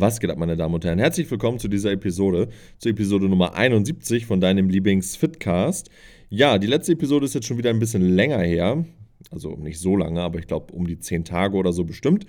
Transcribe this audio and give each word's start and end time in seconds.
Was 0.00 0.20
geht 0.20 0.30
ab, 0.30 0.38
meine 0.38 0.56
Damen 0.56 0.76
und 0.76 0.84
Herren? 0.84 1.00
Herzlich 1.00 1.28
willkommen 1.28 1.58
zu 1.58 1.66
dieser 1.66 1.90
Episode, 1.90 2.50
zur 2.78 2.92
Episode 2.92 3.28
Nummer 3.28 3.56
71 3.56 4.26
von 4.26 4.40
deinem 4.40 4.70
Lieblings-Fitcast. 4.70 5.90
Ja, 6.28 6.58
die 6.58 6.68
letzte 6.68 6.92
Episode 6.92 7.24
ist 7.24 7.34
jetzt 7.34 7.48
schon 7.48 7.58
wieder 7.58 7.70
ein 7.70 7.80
bisschen 7.80 8.14
länger 8.14 8.38
her. 8.38 8.84
Also 9.32 9.56
nicht 9.56 9.80
so 9.80 9.96
lange, 9.96 10.20
aber 10.20 10.38
ich 10.38 10.46
glaube 10.46 10.72
um 10.72 10.86
die 10.86 11.00
10 11.00 11.24
Tage 11.24 11.56
oder 11.56 11.72
so 11.72 11.82
bestimmt. 11.82 12.26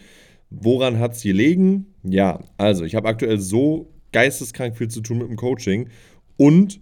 Woran 0.50 0.98
hat 0.98 1.14
es 1.14 1.22
gelegen? 1.22 1.94
Ja, 2.02 2.40
also 2.58 2.86
ich 2.86 2.96
habe 2.96 3.08
aktuell 3.08 3.38
so 3.38 3.94
geisteskrank 4.14 4.76
viel 4.76 4.88
zu 4.88 5.02
tun 5.02 5.20
mit 5.20 5.28
dem 5.28 5.36
Coaching 5.36 5.90
und 6.38 6.80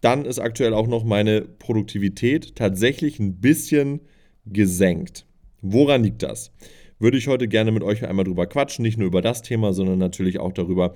dann 0.00 0.24
ist 0.24 0.38
aktuell 0.38 0.74
auch 0.74 0.86
noch 0.86 1.02
meine 1.02 1.40
Produktivität 1.40 2.54
tatsächlich 2.54 3.18
ein 3.18 3.40
bisschen 3.40 4.02
gesenkt. 4.46 5.26
Woran 5.60 6.04
liegt 6.04 6.22
das? 6.22 6.52
Würde 7.00 7.18
ich 7.18 7.26
heute 7.26 7.48
gerne 7.48 7.72
mit 7.72 7.82
euch 7.82 8.06
einmal 8.06 8.24
drüber 8.24 8.46
quatschen. 8.46 8.84
Nicht 8.84 8.98
nur 8.98 9.08
über 9.08 9.22
das 9.22 9.42
Thema, 9.42 9.72
sondern 9.72 9.98
natürlich 9.98 10.38
auch 10.38 10.52
darüber, 10.52 10.94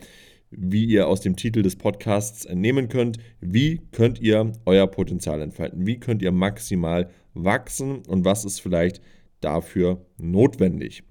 wie 0.50 0.84
ihr 0.84 1.09
aus 1.09 1.21
dem 1.21 1.35
Titel 1.35 1.62
des 1.62 1.76
Podcasts 1.76 2.45
entnehmen 2.45 2.89
könnt, 2.89 3.18
wie 3.40 3.81
könnt 3.90 4.21
ihr 4.21 4.53
euer 4.67 4.86
Potenzial 4.86 5.40
entfalten, 5.40 5.86
wie 5.86 5.98
könnt 5.98 6.22
ihr 6.22 6.31
maximal 6.31 7.11
wachsen 7.32 8.03
und 8.07 8.25
was 8.25 8.45
ist 8.45 8.61
vielleicht 8.61 9.00
dafür 9.40 10.07
notwendig. 10.17 11.03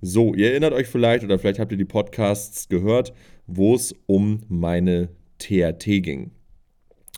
So, 0.00 0.34
ihr 0.34 0.50
erinnert 0.50 0.74
euch 0.74 0.86
vielleicht 0.86 1.24
oder 1.24 1.38
vielleicht 1.38 1.58
habt 1.58 1.72
ihr 1.72 1.78
die 1.78 1.84
Podcasts 1.84 2.68
gehört, 2.68 3.12
wo 3.46 3.74
es 3.74 3.94
um 4.06 4.42
meine 4.48 5.08
TRT 5.38 5.84
ging, 5.84 6.30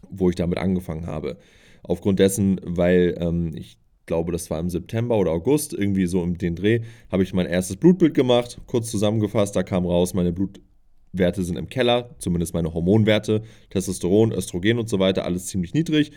wo 0.09 0.31
ich 0.31 0.37
damit 0.37 0.59
angefangen 0.59 1.07
habe. 1.07 1.37
Aufgrund 1.83 2.21
dessen, 2.21 2.61
weil 2.65 3.17
ähm, 3.19 3.53
ich 3.55 3.79
glaube, 4.11 4.33
das 4.33 4.51
war 4.51 4.59
im 4.59 4.71
September 4.71 5.17
oder 5.17 5.31
August, 5.31 5.73
irgendwie 5.73 6.07
so 6.07 6.25
im 6.25 6.37
den 6.37 6.57
Dreh, 6.57 6.81
habe 7.13 7.23
ich 7.23 7.33
mein 7.33 7.47
erstes 7.47 7.77
Blutbild 7.77 8.13
gemacht. 8.13 8.61
Kurz 8.67 8.91
zusammengefasst, 8.91 9.55
da 9.55 9.63
kam 9.63 9.87
raus, 9.87 10.15
meine 10.15 10.33
Blutwerte 10.33 11.45
sind 11.45 11.57
im 11.57 11.69
Keller, 11.69 12.11
zumindest 12.19 12.53
meine 12.53 12.75
Hormonwerte, 12.75 13.43
Testosteron, 13.71 14.33
Östrogen 14.33 14.81
und 14.81 14.89
so 14.89 14.99
weiter, 14.99 15.25
alles 15.25 15.47
ziemlich 15.47 15.75
niedrig. 15.75 16.11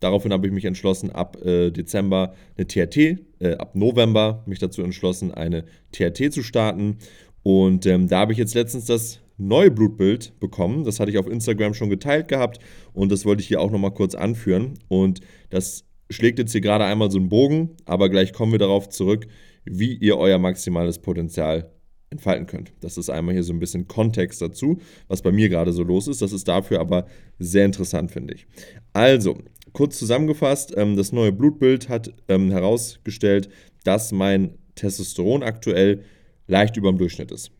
Daraufhin 0.00 0.32
habe 0.32 0.48
ich 0.48 0.52
mich 0.52 0.64
entschlossen, 0.64 1.10
ab 1.12 1.40
äh, 1.44 1.70
Dezember 1.70 2.34
eine 2.56 2.66
TRT, 2.66 2.96
äh, 2.96 3.54
ab 3.56 3.76
November 3.76 4.42
mich 4.46 4.58
dazu 4.58 4.82
entschlossen, 4.82 5.32
eine 5.32 5.64
TRT 5.92 6.32
zu 6.32 6.42
starten. 6.42 6.98
Und 7.44 7.86
ähm, 7.86 8.08
da 8.08 8.18
habe 8.18 8.32
ich 8.32 8.38
jetzt 8.38 8.54
letztens 8.54 8.86
das 8.86 9.20
neue 9.36 9.70
Blutbild 9.70 10.40
bekommen. 10.40 10.82
Das 10.82 10.98
hatte 10.98 11.12
ich 11.12 11.18
auf 11.18 11.28
Instagram 11.28 11.72
schon 11.74 11.88
geteilt 11.88 12.26
gehabt 12.26 12.58
und 12.92 13.12
das 13.12 13.24
wollte 13.24 13.42
ich 13.42 13.48
hier 13.48 13.60
auch 13.60 13.70
nochmal 13.70 13.94
kurz 13.94 14.16
anführen. 14.16 14.74
Und 14.88 15.20
das 15.50 15.87
schlägt 16.10 16.38
jetzt 16.38 16.52
hier 16.52 16.60
gerade 16.60 16.84
einmal 16.84 17.10
so 17.10 17.18
einen 17.18 17.28
Bogen, 17.28 17.76
aber 17.84 18.08
gleich 18.08 18.32
kommen 18.32 18.52
wir 18.52 18.58
darauf 18.58 18.88
zurück, 18.88 19.26
wie 19.64 19.94
ihr 19.94 20.16
euer 20.16 20.38
maximales 20.38 20.98
Potenzial 20.98 21.70
entfalten 22.10 22.46
könnt. 22.46 22.72
Das 22.80 22.96
ist 22.96 23.10
einmal 23.10 23.34
hier 23.34 23.42
so 23.42 23.52
ein 23.52 23.58
bisschen 23.58 23.86
Kontext 23.86 24.40
dazu, 24.40 24.78
was 25.08 25.22
bei 25.22 25.32
mir 25.32 25.48
gerade 25.48 25.72
so 25.72 25.82
los 25.82 26.08
ist. 26.08 26.22
Das 26.22 26.32
ist 26.32 26.48
dafür 26.48 26.80
aber 26.80 27.06
sehr 27.38 27.66
interessant, 27.66 28.10
finde 28.10 28.34
ich. 28.34 28.46
Also, 28.92 29.38
kurz 29.72 29.98
zusammengefasst, 29.98 30.74
ähm, 30.76 30.96
das 30.96 31.12
neue 31.12 31.32
Blutbild 31.32 31.88
hat 31.88 32.14
ähm, 32.28 32.50
herausgestellt, 32.50 33.50
dass 33.84 34.12
mein 34.12 34.56
Testosteron 34.74 35.42
aktuell 35.42 36.04
leicht 36.46 36.76
über 36.76 36.90
dem 36.90 36.98
Durchschnitt 36.98 37.30
ist. 37.30 37.50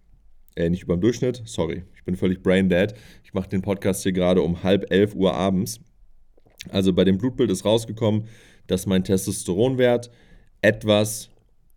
Äh, 0.56 0.70
nicht 0.70 0.84
über 0.84 0.96
dem 0.96 1.02
Durchschnitt, 1.02 1.42
sorry, 1.44 1.82
ich 1.94 2.04
bin 2.04 2.16
völlig 2.16 2.42
brain 2.42 2.68
dead. 2.68 2.94
Ich 3.22 3.34
mache 3.34 3.48
den 3.48 3.60
Podcast 3.60 4.02
hier 4.02 4.12
gerade 4.12 4.40
um 4.40 4.62
halb 4.62 4.90
elf 4.90 5.14
Uhr 5.14 5.34
abends 5.34 5.80
also 6.70 6.92
bei 6.92 7.04
dem 7.04 7.18
Blutbild 7.18 7.50
ist 7.50 7.64
rausgekommen, 7.64 8.24
dass 8.66 8.86
mein 8.86 9.04
Testosteronwert 9.04 10.10
etwas 10.62 11.30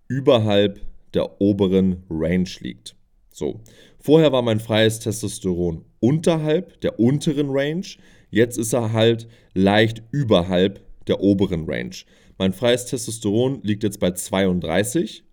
überhalb 0.08 0.82
der 1.14 1.42
oberen 1.42 2.04
Range 2.10 2.50
liegt. 2.60 2.96
So, 3.32 3.62
vorher 4.00 4.32
war 4.32 4.42
mein 4.42 4.60
freies 4.60 5.00
Testosteron 5.00 5.86
unterhalb 6.00 6.82
der 6.82 7.00
unteren 7.00 7.50
Range, 7.50 7.86
jetzt 8.30 8.58
ist 8.58 8.74
er 8.74 8.92
halt 8.94 9.28
leicht 9.54 10.04
überhalb 10.12 10.82
der 11.08 11.22
oberen 11.22 11.66
Range. 11.70 11.96
Mein 12.38 12.54
freies 12.54 12.86
Testosteron 12.86 13.62
liegt 13.64 13.84
jetzt 13.84 14.00
bei 14.00 14.12
32, 14.12 15.24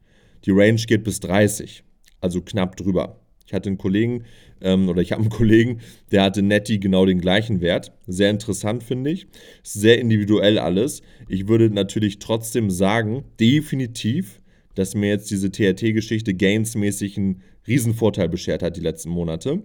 die 0.45 0.51
Range 0.51 0.81
geht 0.87 1.05
bis 1.05 1.21
30, 1.21 1.83
also 2.21 2.41
knapp 2.41 2.77
drüber. 2.77 3.21
Ich 3.49 3.55
hatte 3.55 3.71
einen 3.71 3.79
Kollegen, 3.79 4.25
ähm, 4.61 4.91
oder 4.91 5.01
ich 5.01 5.13
habe 5.13 5.23
einen 5.23 5.31
Kollegen, 5.39 5.81
der 6.13 6.23
hatte 6.23 6.43
Netty 6.43 6.79
genau 6.79 7.07
den 7.07 7.19
gleichen 7.19 7.63
Wert. 7.63 7.93
Sehr 8.07 8.29
interessant, 8.29 8.83
finde 8.83 9.11
ich. 9.11 9.27
Sehr 9.63 9.99
individuell 9.99 10.59
alles. 10.59 11.01
Ich 11.29 11.49
würde 11.49 11.71
natürlich 11.71 12.19
trotzdem 12.19 12.71
sagen, 12.71 13.25
definitiv, 13.41 14.43
dass 14.75 14.95
mir 14.95 15.09
jetzt 15.09 15.31
diese 15.31 15.51
TRT-Geschichte 15.51 16.35
gainsmäßig 16.35 17.17
einen 17.17 17.43
Riesenvorteil 17.67 18.29
beschert 18.29 18.63
hat 18.63 18.77
die 18.77 18.83
letzten 18.83 19.09
Monate. 19.09 19.63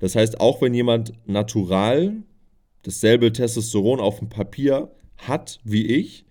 Das 0.00 0.16
heißt, 0.16 0.40
auch 0.40 0.60
wenn 0.60 0.74
jemand 0.74 1.12
natural 1.26 2.16
dasselbe 2.82 3.32
Testosteron 3.32 4.00
auf 4.00 4.18
dem 4.18 4.28
Papier 4.28 4.90
hat 5.18 5.60
wie 5.62 5.86
ich, 5.86 6.24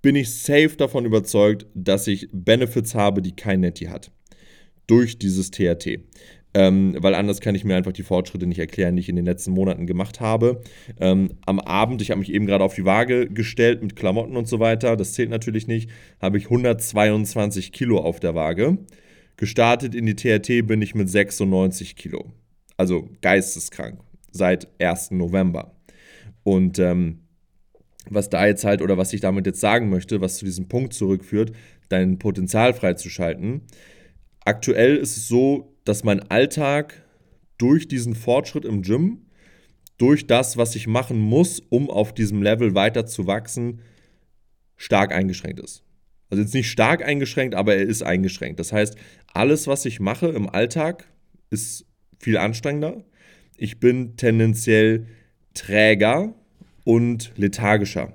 bin 0.00 0.16
ich 0.16 0.32
safe 0.34 0.74
davon 0.78 1.04
überzeugt, 1.04 1.66
dass 1.74 2.06
ich 2.06 2.28
Benefits 2.32 2.94
habe, 2.94 3.20
die 3.20 3.36
kein 3.36 3.60
Netty 3.60 3.86
hat 3.86 4.10
durch 4.88 5.18
dieses 5.18 5.52
THT. 5.52 6.00
Ähm, 6.54 6.96
weil 6.98 7.14
anders 7.14 7.40
kann 7.40 7.54
ich 7.54 7.64
mir 7.64 7.76
einfach 7.76 7.92
die 7.92 8.02
Fortschritte 8.02 8.46
nicht 8.46 8.58
erklären, 8.58 8.96
die 8.96 9.00
ich 9.00 9.08
in 9.08 9.16
den 9.16 9.26
letzten 9.26 9.52
Monaten 9.52 9.86
gemacht 9.86 10.18
habe. 10.18 10.62
Ähm, 10.98 11.30
am 11.44 11.60
Abend, 11.60 12.02
ich 12.02 12.10
habe 12.10 12.20
mich 12.20 12.32
eben 12.32 12.46
gerade 12.46 12.64
auf 12.64 12.74
die 12.74 12.86
Waage 12.86 13.28
gestellt 13.28 13.82
mit 13.82 13.96
Klamotten 13.96 14.36
und 14.36 14.48
so 14.48 14.58
weiter, 14.58 14.96
das 14.96 15.12
zählt 15.12 15.30
natürlich 15.30 15.66
nicht, 15.66 15.90
habe 16.20 16.38
ich 16.38 16.44
122 16.44 17.70
Kilo 17.70 17.98
auf 17.98 18.18
der 18.18 18.34
Waage. 18.34 18.78
Gestartet 19.36 19.94
in 19.94 20.06
die 20.06 20.16
TRT 20.16 20.66
bin 20.66 20.82
ich 20.82 20.94
mit 20.94 21.08
96 21.08 21.94
Kilo. 21.94 22.32
Also 22.76 23.08
geisteskrank. 23.20 24.00
Seit 24.32 24.68
1. 24.80 25.12
November. 25.12 25.76
Und 26.44 26.78
ähm, 26.78 27.20
was 28.08 28.30
da 28.30 28.46
jetzt 28.46 28.64
halt, 28.64 28.80
oder 28.80 28.96
was 28.96 29.12
ich 29.12 29.20
damit 29.20 29.46
jetzt 29.46 29.60
sagen 29.60 29.90
möchte, 29.90 30.20
was 30.20 30.38
zu 30.38 30.44
diesem 30.44 30.66
Punkt 30.68 30.94
zurückführt, 30.94 31.52
dein 31.88 32.18
Potenzial 32.18 32.72
freizuschalten, 32.72 33.62
Aktuell 34.48 34.96
ist 34.96 35.18
es 35.18 35.28
so, 35.28 35.76
dass 35.84 36.04
mein 36.04 36.30
Alltag 36.30 37.04
durch 37.58 37.86
diesen 37.86 38.14
Fortschritt 38.14 38.64
im 38.64 38.80
Gym, 38.80 39.26
durch 39.98 40.26
das, 40.26 40.56
was 40.56 40.74
ich 40.74 40.86
machen 40.86 41.18
muss, 41.18 41.60
um 41.68 41.90
auf 41.90 42.14
diesem 42.14 42.40
Level 42.40 42.74
weiter 42.74 43.04
zu 43.04 43.26
wachsen, 43.26 43.82
stark 44.78 45.12
eingeschränkt 45.12 45.60
ist. 45.60 45.84
Also 46.30 46.42
jetzt 46.42 46.54
nicht 46.54 46.70
stark 46.70 47.04
eingeschränkt, 47.04 47.54
aber 47.54 47.74
er 47.74 47.82
ist 47.82 48.02
eingeschränkt. 48.02 48.58
Das 48.58 48.72
heißt, 48.72 48.96
alles, 49.34 49.66
was 49.66 49.84
ich 49.84 50.00
mache 50.00 50.28
im 50.28 50.48
Alltag, 50.48 51.06
ist 51.50 51.84
viel 52.18 52.38
anstrengender. 52.38 53.04
Ich 53.58 53.78
bin 53.80 54.16
tendenziell 54.16 55.08
träger 55.52 56.32
und 56.84 57.34
lethargischer. 57.36 58.14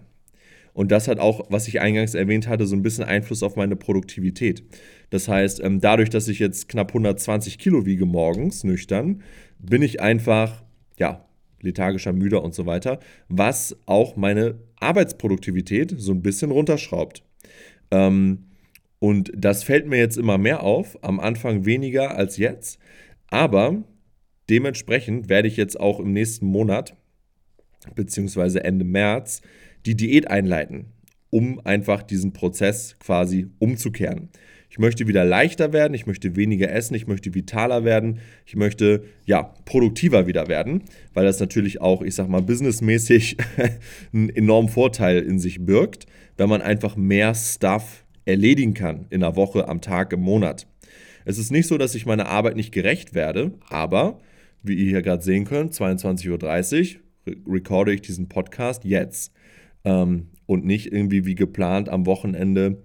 Und 0.73 0.91
das 0.91 1.07
hat 1.07 1.19
auch, 1.19 1.45
was 1.49 1.67
ich 1.67 1.79
eingangs 1.79 2.15
erwähnt 2.15 2.47
hatte, 2.47 2.65
so 2.65 2.75
ein 2.75 2.81
bisschen 2.81 3.03
Einfluss 3.03 3.43
auf 3.43 3.55
meine 3.55 3.75
Produktivität. 3.75 4.63
Das 5.13 5.27
heißt, 5.27 5.63
ähm, 5.63 5.79
dadurch, 5.79 6.09
dass 6.09 6.27
ich 6.27 6.39
jetzt 6.39 6.67
knapp 6.67 6.87
120 6.89 7.59
Kilo 7.59 7.85
wiege 7.85 8.07
morgens, 8.07 8.63
nüchtern, 8.63 9.21
bin 9.59 9.83
ich 9.83 10.01
einfach, 10.01 10.63
ja, 10.97 11.23
lethargischer, 11.61 12.13
müder 12.13 12.43
und 12.43 12.55
so 12.55 12.65
weiter, 12.65 12.99
was 13.29 13.77
auch 13.85 14.15
meine 14.15 14.55
Arbeitsproduktivität 14.79 15.93
so 15.99 16.13
ein 16.13 16.23
bisschen 16.23 16.49
runterschraubt. 16.49 17.21
Ähm, 17.91 18.45
und 18.97 19.31
das 19.35 19.63
fällt 19.63 19.85
mir 19.85 19.99
jetzt 19.99 20.17
immer 20.17 20.39
mehr 20.39 20.63
auf, 20.63 20.97
am 21.03 21.19
Anfang 21.19 21.63
weniger 21.63 22.17
als 22.17 22.37
jetzt, 22.37 22.79
aber 23.27 23.83
dementsprechend 24.49 25.29
werde 25.29 25.47
ich 25.47 25.57
jetzt 25.57 25.79
auch 25.79 25.99
im 25.99 26.11
nächsten 26.11 26.47
Monat, 26.47 26.95
beziehungsweise 27.93 28.63
Ende 28.63 28.83
März, 28.83 29.43
die 29.85 29.95
Diät 29.95 30.27
einleiten, 30.31 30.87
um 31.29 31.63
einfach 31.63 32.01
diesen 32.01 32.33
Prozess 32.33 32.97
quasi 32.97 33.51
umzukehren. 33.59 34.31
Ich 34.73 34.79
möchte 34.79 35.07
wieder 35.07 35.23
leichter 35.23 35.71
werden, 35.71 35.93
ich 35.93 36.07
möchte 36.07 36.35
weniger 36.35 36.71
essen, 36.71 36.95
ich 36.95 37.05
möchte 37.05 37.35
vitaler 37.35 37.83
werden, 37.85 38.17
ich 38.43 38.55
möchte 38.55 39.03
ja 39.23 39.53
produktiver 39.65 40.25
wieder 40.25 40.47
werden, 40.47 40.81
weil 41.13 41.25
das 41.25 41.39
natürlich 41.39 41.79
auch, 41.79 42.01
ich 42.01 42.15
sag 42.15 42.27
mal, 42.27 42.41
businessmäßig 42.41 43.37
einen 44.13 44.29
enormen 44.29 44.69
Vorteil 44.69 45.19
in 45.19 45.37
sich 45.37 45.63
birgt, 45.63 46.07
wenn 46.37 46.49
man 46.49 46.63
einfach 46.63 46.95
mehr 46.95 47.35
Stuff 47.35 48.03
erledigen 48.25 48.73
kann 48.73 49.05
in 49.11 49.23
einer 49.23 49.35
Woche, 49.35 49.67
am 49.67 49.79
Tag, 49.79 50.11
im 50.11 50.21
Monat. 50.21 50.65
Es 51.23 51.37
ist 51.37 51.51
nicht 51.51 51.67
so, 51.67 51.77
dass 51.77 51.93
ich 51.93 52.07
meiner 52.07 52.25
Arbeit 52.25 52.55
nicht 52.55 52.71
gerecht 52.71 53.13
werde, 53.13 53.51
aber 53.69 54.17
wie 54.63 54.73
ihr 54.73 54.89
hier 54.89 55.03
gerade 55.03 55.21
sehen 55.21 55.45
könnt, 55.45 55.73
22.30 55.73 56.95
Uhr 57.27 57.35
recorde 57.47 57.93
ich 57.93 58.01
diesen 58.01 58.27
Podcast 58.27 58.85
jetzt 58.85 59.33
ähm, 59.85 60.29
und 60.47 60.65
nicht 60.65 60.91
irgendwie 60.91 61.27
wie 61.27 61.35
geplant 61.35 61.89
am 61.89 62.07
Wochenende 62.07 62.81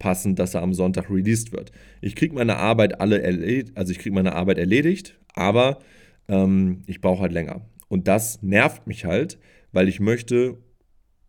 passend, 0.00 0.40
dass 0.40 0.54
er 0.54 0.62
am 0.62 0.74
Sonntag 0.74 1.08
released 1.08 1.52
wird. 1.52 1.70
Ich 2.00 2.16
kriege 2.16 2.34
meine 2.34 2.56
Arbeit 2.56 3.00
alle 3.00 3.22
erledigt, 3.22 3.76
also 3.76 3.92
ich 3.92 4.00
kriege 4.00 4.14
meine 4.14 4.34
Arbeit 4.34 4.58
erledigt, 4.58 5.16
aber 5.34 5.78
ähm, 6.26 6.82
ich 6.86 7.00
brauche 7.00 7.22
halt 7.22 7.32
länger. 7.32 7.60
Und 7.86 8.08
das 8.08 8.42
nervt 8.42 8.88
mich 8.88 9.04
halt, 9.04 9.38
weil 9.70 9.88
ich 9.88 10.00
möchte 10.00 10.58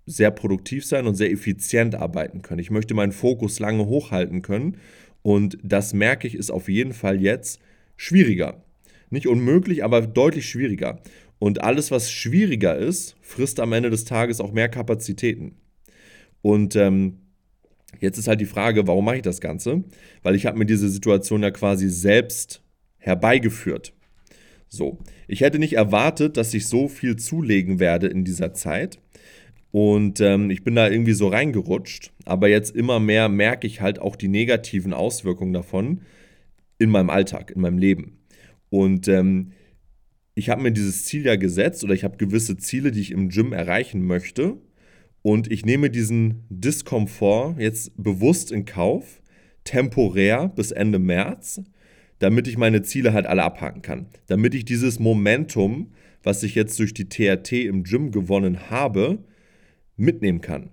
sehr 0.07 0.31
produktiv 0.31 0.85
sein 0.85 1.06
und 1.06 1.13
sehr 1.13 1.31
effizient 1.31 1.94
arbeiten 1.94 2.41
können. 2.41 2.59
Ich 2.59 2.71
möchte 2.71 2.95
meinen 2.95 3.12
Fokus 3.12 3.59
lange 3.59 3.85
hochhalten 3.85 4.41
können 4.41 4.77
und 5.21 5.59
das 5.63 5.94
merke 5.94 6.27
ich 6.27 6.33
ist 6.33 6.50
auf 6.50 6.68
jeden 6.68 6.94
Fall 6.94 7.21
jetzt 7.21 7.59
schwieriger. 7.95 8.63
Nicht 9.12 9.27
unmöglich, 9.27 9.83
aber 9.83 10.01
deutlich 10.01 10.50
schwieriger. 10.50 11.01
Und 11.38 11.63
alles, 11.63 11.91
was 11.91 12.12
schwieriger 12.12 12.77
ist, 12.77 13.15
frisst 13.21 13.59
am 13.59 13.73
Ende 13.73 13.89
des 13.89 14.06
Tages 14.06 14.39
auch 14.39 14.53
mehr 14.53 14.69
Kapazitäten. 14.69 15.57
Und 16.41 16.75
ähm, 16.75 17.18
jetzt 18.00 18.18
ist 18.18 18.28
halt 18.28 18.42
die 18.42 18.46
Frage, 18.46 18.88
warum 18.88 19.06
mache 19.06 19.18
ich 19.18 19.22
das 19.22 19.42
Ganze? 19.42 19.84
Weil 20.24 20.36
ich 20.36 20.46
habe 20.46 20.58
mir 20.58 20.66
diese 20.66 20.90
Situation 20.90 21.44
ja 21.44 21.52
quasi 21.52 21.90
selbst 21.90 22.62
herbeigeführt. 22.98 23.94
So, 24.68 25.00
ich 25.28 25.42
hätte 25.42 25.60
nicht 25.60 25.74
erwartet, 25.74 26.38
dass 26.38 26.54
ich 26.54 26.68
so 26.68 26.88
viel 26.88 27.18
zulegen 27.18 27.80
werde 27.80 28.08
in 28.08 28.24
dieser 28.24 28.54
Zeit. 28.54 29.00
Und 29.72 30.20
ähm, 30.22 30.50
ich 30.50 30.64
bin 30.64 30.76
da 30.76 30.90
irgendwie 30.90 31.14
so 31.14 31.28
reingerutscht. 31.28 32.12
Aber 32.26 32.48
jetzt 32.48 32.76
immer 32.76 33.00
mehr 33.00 33.30
merke 33.30 33.68
ich 33.68 33.82
halt 33.82 34.00
auch 34.00 34.16
die 34.16 34.28
negativen 34.28 34.94
Auswirkungen 34.94 35.54
davon 35.54 36.02
in 36.78 36.90
meinem 36.90 37.10
Alltag, 37.10 37.52
in 37.52 37.62
meinem 37.62 37.78
Leben. 37.78 38.20
Und 38.70 39.08
ähm, 39.08 39.52
ich 40.36 40.50
habe 40.50 40.62
mir 40.62 40.72
dieses 40.72 41.06
Ziel 41.06 41.26
ja 41.26 41.36
gesetzt 41.36 41.84
oder 41.84 41.94
ich 41.94 42.04
habe 42.04 42.18
gewisse 42.18 42.58
Ziele, 42.58 42.92
die 42.92 43.02
ich 43.02 43.12
im 43.12 43.30
Gym 43.30 43.54
erreichen 43.54 44.06
möchte. 44.06 44.58
Und 45.21 45.51
ich 45.51 45.65
nehme 45.65 45.89
diesen 45.89 46.45
Diskomfort 46.50 47.56
jetzt 47.59 47.91
bewusst 48.01 48.51
in 48.51 48.65
Kauf, 48.65 49.21
temporär 49.63 50.50
bis 50.50 50.71
Ende 50.71 51.00
März, 51.00 51.62
damit 52.19 52.47
ich 52.47 52.57
meine 52.57 52.81
Ziele 52.81 53.13
halt 53.13 53.25
alle 53.25 53.44
abhaken 53.44 53.81
kann. 53.81 54.07
Damit 54.27 54.56
ich 54.56 54.65
dieses 54.65 55.00
Momentum, 55.00 55.91
was 56.23 56.44
ich 56.44 56.56
jetzt 56.56 56.79
durch 56.79 56.94
die 56.94 57.09
TRT 57.09 57.53
im 57.53 57.83
Gym 57.83 58.12
gewonnen 58.12 58.69
habe, 58.69 59.19
mitnehmen 59.95 60.41
kann. 60.41 60.69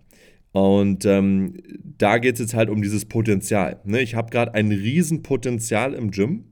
Und 0.52 1.04
ähm, 1.04 1.54
da 1.84 2.18
geht 2.18 2.34
es 2.34 2.40
jetzt 2.40 2.54
halt 2.54 2.70
um 2.70 2.82
dieses 2.82 3.04
Potenzial. 3.04 3.80
Ne? 3.84 4.00
Ich 4.00 4.14
habe 4.14 4.30
gerade 4.30 4.54
ein 4.54 4.72
Riesenpotenzial 4.72 5.94
im 5.94 6.10
Gym, 6.10 6.44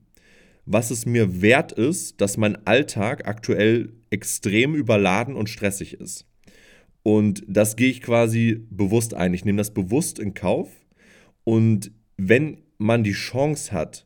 was 0.65 0.91
es 0.91 1.05
mir 1.05 1.41
wert 1.41 1.71
ist, 1.71 2.21
dass 2.21 2.37
mein 2.37 2.65
Alltag 2.67 3.27
aktuell 3.27 3.93
extrem 4.09 4.75
überladen 4.75 5.35
und 5.35 5.49
stressig 5.49 5.99
ist. 5.99 6.25
Und 7.07 7.45
das 7.47 7.77
gehe 7.77 7.89
ich 7.89 8.01
quasi 8.01 8.67
bewusst 8.69 9.13
ein. 9.13 9.33
Ich 9.33 9.45
nehme 9.45 9.59
das 9.59 9.73
bewusst 9.73 10.19
in 10.19 10.33
Kauf. 10.33 10.67
Und 11.45 11.93
wenn 12.17 12.57
man 12.79 13.05
die 13.05 13.13
Chance 13.13 13.71
hat, 13.71 14.05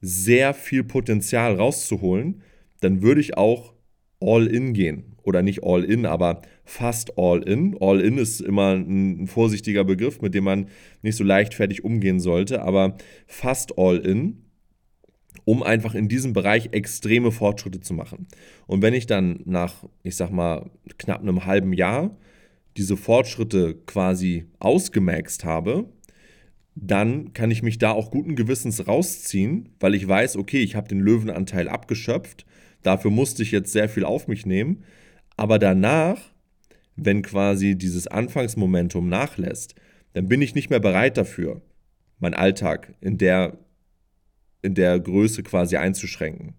sehr 0.00 0.52
viel 0.52 0.82
Potenzial 0.82 1.54
rauszuholen, 1.54 2.42
dann 2.80 3.02
würde 3.02 3.20
ich 3.20 3.36
auch 3.36 3.72
all 4.18 4.48
in 4.48 4.72
gehen. 4.72 5.14
Oder 5.22 5.42
nicht 5.42 5.62
all 5.62 5.84
in, 5.84 6.06
aber 6.06 6.42
fast 6.64 7.16
all 7.18 7.40
in. 7.48 7.76
All 7.78 8.00
in 8.00 8.18
ist 8.18 8.40
immer 8.40 8.72
ein 8.74 9.28
vorsichtiger 9.28 9.84
Begriff, 9.84 10.20
mit 10.20 10.34
dem 10.34 10.42
man 10.42 10.70
nicht 11.02 11.14
so 11.14 11.22
leichtfertig 11.22 11.84
umgehen 11.84 12.18
sollte, 12.18 12.62
aber 12.62 12.96
fast 13.28 13.78
all 13.78 13.98
in, 13.98 14.42
um 15.48 15.62
einfach 15.62 15.94
in 15.94 16.08
diesem 16.08 16.34
Bereich 16.34 16.68
extreme 16.72 17.32
Fortschritte 17.32 17.80
zu 17.80 17.94
machen. 17.94 18.26
Und 18.66 18.82
wenn 18.82 18.92
ich 18.92 19.06
dann 19.06 19.40
nach, 19.46 19.82
ich 20.02 20.14
sag 20.14 20.30
mal, 20.30 20.70
knapp 20.98 21.22
einem 21.22 21.46
halben 21.46 21.72
Jahr 21.72 22.14
diese 22.76 22.98
Fortschritte 22.98 23.74
quasi 23.86 24.44
ausgemaxt 24.58 25.46
habe, 25.46 25.88
dann 26.74 27.32
kann 27.32 27.50
ich 27.50 27.62
mich 27.62 27.78
da 27.78 27.92
auch 27.92 28.10
guten 28.10 28.36
Gewissens 28.36 28.86
rausziehen, 28.86 29.70
weil 29.80 29.94
ich 29.94 30.06
weiß, 30.06 30.36
okay, 30.36 30.58
ich 30.58 30.76
habe 30.76 30.86
den 30.86 31.00
Löwenanteil 31.00 31.66
abgeschöpft, 31.66 32.44
dafür 32.82 33.10
musste 33.10 33.42
ich 33.42 33.50
jetzt 33.50 33.72
sehr 33.72 33.88
viel 33.88 34.04
auf 34.04 34.28
mich 34.28 34.44
nehmen, 34.44 34.84
aber 35.38 35.58
danach, 35.58 36.20
wenn 36.94 37.22
quasi 37.22 37.74
dieses 37.74 38.06
Anfangsmomentum 38.06 39.08
nachlässt, 39.08 39.76
dann 40.12 40.28
bin 40.28 40.42
ich 40.42 40.54
nicht 40.54 40.68
mehr 40.68 40.80
bereit 40.80 41.16
dafür, 41.16 41.62
meinen 42.18 42.34
Alltag 42.34 42.92
in 43.00 43.16
der, 43.16 43.56
in 44.62 44.74
der 44.74 44.98
Größe 44.98 45.42
quasi 45.42 45.76
einzuschränken. 45.76 46.54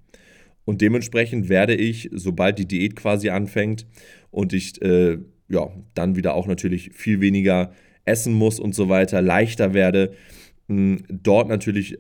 Und 0.66 0.82
dementsprechend 0.82 1.50
werde 1.50 1.76
ich, 1.76 2.10
sobald 2.14 2.60
die 2.60 2.68
Diät 2.68 2.96
quasi 2.96 3.30
anfängt 3.30 3.88
und 4.30 4.54
ich 4.54 4.82
äh, 4.82 5.18
ja, 5.50 5.72
dann 5.96 6.16
wieder 6.16 6.36
auch 6.36 6.48
natürlich 6.48 6.92
viel 6.94 7.22
weniger 7.22 7.74
essen 8.06 8.34
muss 8.34 8.60
und 8.60 8.74
so 8.74 8.88
weiter, 8.88 9.22
leichter 9.22 9.74
werde, 9.74 10.14
dort 10.68 11.50
natürlich 11.50 11.98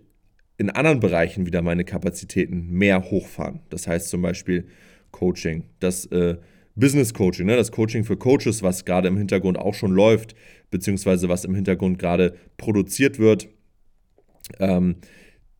in 0.57 0.69
anderen 0.69 0.99
Bereichen 0.99 1.45
wieder 1.45 1.61
meine 1.61 1.83
Kapazitäten 1.83 2.69
mehr 2.69 3.09
hochfahren. 3.09 3.61
Das 3.69 3.87
heißt 3.87 4.09
zum 4.09 4.21
Beispiel 4.21 4.67
Coaching, 5.11 5.63
das 5.79 6.05
äh, 6.07 6.37
Business 6.75 7.13
Coaching, 7.13 7.47
ne, 7.47 7.55
das 7.55 7.71
Coaching 7.71 8.03
für 8.03 8.17
Coaches, 8.17 8.61
was 8.61 8.85
gerade 8.85 9.07
im 9.07 9.17
Hintergrund 9.17 9.57
auch 9.57 9.73
schon 9.73 9.91
läuft, 9.91 10.35
beziehungsweise 10.69 11.27
was 11.27 11.45
im 11.45 11.55
Hintergrund 11.55 11.97
gerade 11.97 12.35
produziert 12.57 13.19
wird. 13.19 13.49
Ähm, 14.59 14.97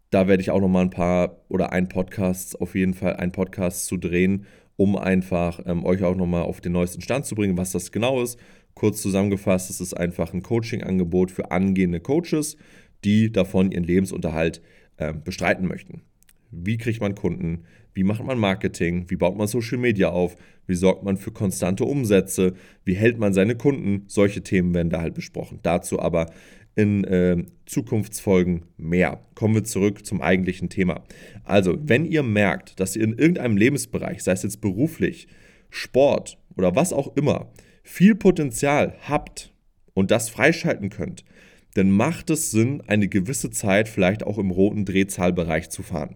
da 0.09 0.27
werde 0.27 0.41
ich 0.41 0.51
auch 0.51 0.61
noch 0.61 0.67
mal 0.67 0.81
ein 0.81 0.89
paar 0.89 1.37
oder 1.49 1.71
ein 1.71 1.87
Podcast, 1.89 2.59
auf 2.61 2.75
jeden 2.75 2.93
Fall 2.93 3.15
ein 3.15 3.31
Podcast 3.31 3.85
zu 3.85 3.97
drehen, 3.97 4.45
um 4.75 4.95
einfach 4.95 5.59
ähm, 5.65 5.85
euch 5.85 6.03
auch 6.03 6.15
noch 6.15 6.25
mal 6.25 6.41
auf 6.41 6.61
den 6.61 6.71
neuesten 6.71 7.01
Stand 7.01 7.25
zu 7.25 7.35
bringen, 7.35 7.57
was 7.57 7.71
das 7.71 7.91
genau 7.91 8.21
ist 8.21 8.39
Kurz 8.79 9.01
zusammengefasst, 9.01 9.69
es 9.69 9.81
ist 9.81 9.93
einfach 9.93 10.33
ein 10.33 10.41
Coaching-Angebot 10.41 11.31
für 11.31 11.51
angehende 11.51 11.99
Coaches, 11.99 12.55
die 13.03 13.29
davon 13.29 13.73
ihren 13.73 13.83
Lebensunterhalt 13.83 14.61
äh, 14.95 15.13
bestreiten 15.13 15.67
möchten. 15.67 16.03
Wie 16.49 16.77
kriegt 16.77 17.01
man 17.01 17.13
Kunden? 17.13 17.65
Wie 17.93 18.05
macht 18.05 18.23
man 18.23 18.39
Marketing? 18.39 19.09
Wie 19.09 19.17
baut 19.17 19.37
man 19.37 19.47
Social 19.47 19.79
Media 19.79 20.11
auf? 20.11 20.37
Wie 20.65 20.75
sorgt 20.75 21.03
man 21.03 21.17
für 21.17 21.31
konstante 21.31 21.83
Umsätze? 21.83 22.53
Wie 22.85 22.93
hält 22.93 23.19
man 23.19 23.33
seine 23.33 23.55
Kunden? 23.55 24.05
Solche 24.07 24.43
Themen 24.43 24.73
werden 24.73 24.89
da 24.89 25.01
halt 25.01 25.13
besprochen. 25.13 25.59
Dazu 25.61 25.99
aber 25.99 26.31
in 26.79 27.03
äh, 27.03 27.43
Zukunftsfolgen 27.65 28.63
mehr. 28.77 29.19
Kommen 29.35 29.53
wir 29.53 29.65
zurück 29.65 30.05
zum 30.05 30.21
eigentlichen 30.21 30.69
Thema. 30.69 31.03
Also, 31.43 31.77
wenn 31.81 32.05
ihr 32.05 32.23
merkt, 32.23 32.79
dass 32.79 32.95
ihr 32.95 33.03
in 33.03 33.17
irgendeinem 33.17 33.57
Lebensbereich, 33.57 34.23
sei 34.23 34.31
es 34.31 34.43
jetzt 34.43 34.61
beruflich, 34.61 35.27
Sport 35.69 36.37
oder 36.55 36.77
was 36.77 36.93
auch 36.93 37.17
immer, 37.17 37.51
viel 37.83 38.15
Potenzial 38.15 38.95
habt 39.01 39.53
und 39.93 40.09
das 40.09 40.29
freischalten 40.29 40.89
könnt, 40.89 41.25
dann 41.73 41.91
macht 41.91 42.29
es 42.29 42.49
Sinn, 42.49 42.81
eine 42.87 43.09
gewisse 43.09 43.49
Zeit 43.49 43.89
vielleicht 43.89 44.23
auch 44.23 44.37
im 44.37 44.51
roten 44.51 44.85
Drehzahlbereich 44.85 45.69
zu 45.69 45.83
fahren. 45.83 46.15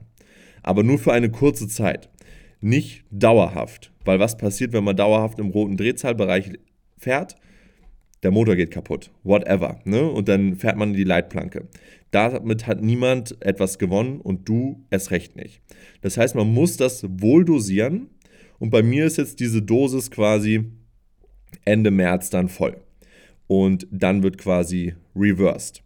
Aber 0.62 0.84
nur 0.84 0.98
für 0.98 1.12
eine 1.12 1.30
kurze 1.30 1.68
Zeit, 1.68 2.10
nicht 2.62 3.04
dauerhaft. 3.12 3.92
Weil 4.06 4.20
was 4.20 4.38
passiert, 4.38 4.72
wenn 4.72 4.86
man 4.86 4.96
dauerhaft 4.96 5.40
im 5.40 5.50
roten 5.50 5.76
Drehzahlbereich 5.76 6.54
fährt? 6.98 7.36
Der 8.24 8.32
Motor 8.32 8.56
geht 8.56 8.72
kaputt, 8.72 9.12
whatever. 9.24 9.80
Ne? 9.84 10.10
Und 10.10 10.30
dann 10.30 10.56
fährt 10.56 10.78
man 10.78 10.90
in 10.90 10.96
die 10.96 11.04
Leitplanke. 11.04 11.68
Damit 12.12 12.68
hat 12.68 12.82
niemand 12.82 13.36
etwas 13.42 13.80
gewonnen 13.80 14.22
und 14.22 14.48
du 14.48 14.86
es 14.90 15.12
recht 15.12 15.36
nicht. 15.36 15.62
Das 16.02 16.18
heißt, 16.18 16.36
man 16.36 16.54
muss 16.54 16.78
das 16.78 17.06
wohl 17.08 17.44
dosieren. 17.44 18.08
Und 18.60 18.70
bei 18.70 18.82
mir 18.82 19.06
ist 19.06 19.18
jetzt 19.18 19.40
diese 19.40 19.62
Dosis 19.62 20.10
quasi 20.10 20.64
Ende 21.66 21.92
März 21.92 22.30
dann 22.30 22.48
voll. 22.48 22.78
Und 23.48 23.88
dann 23.92 24.24
wird 24.24 24.38
quasi 24.38 24.96
reversed. 25.16 25.84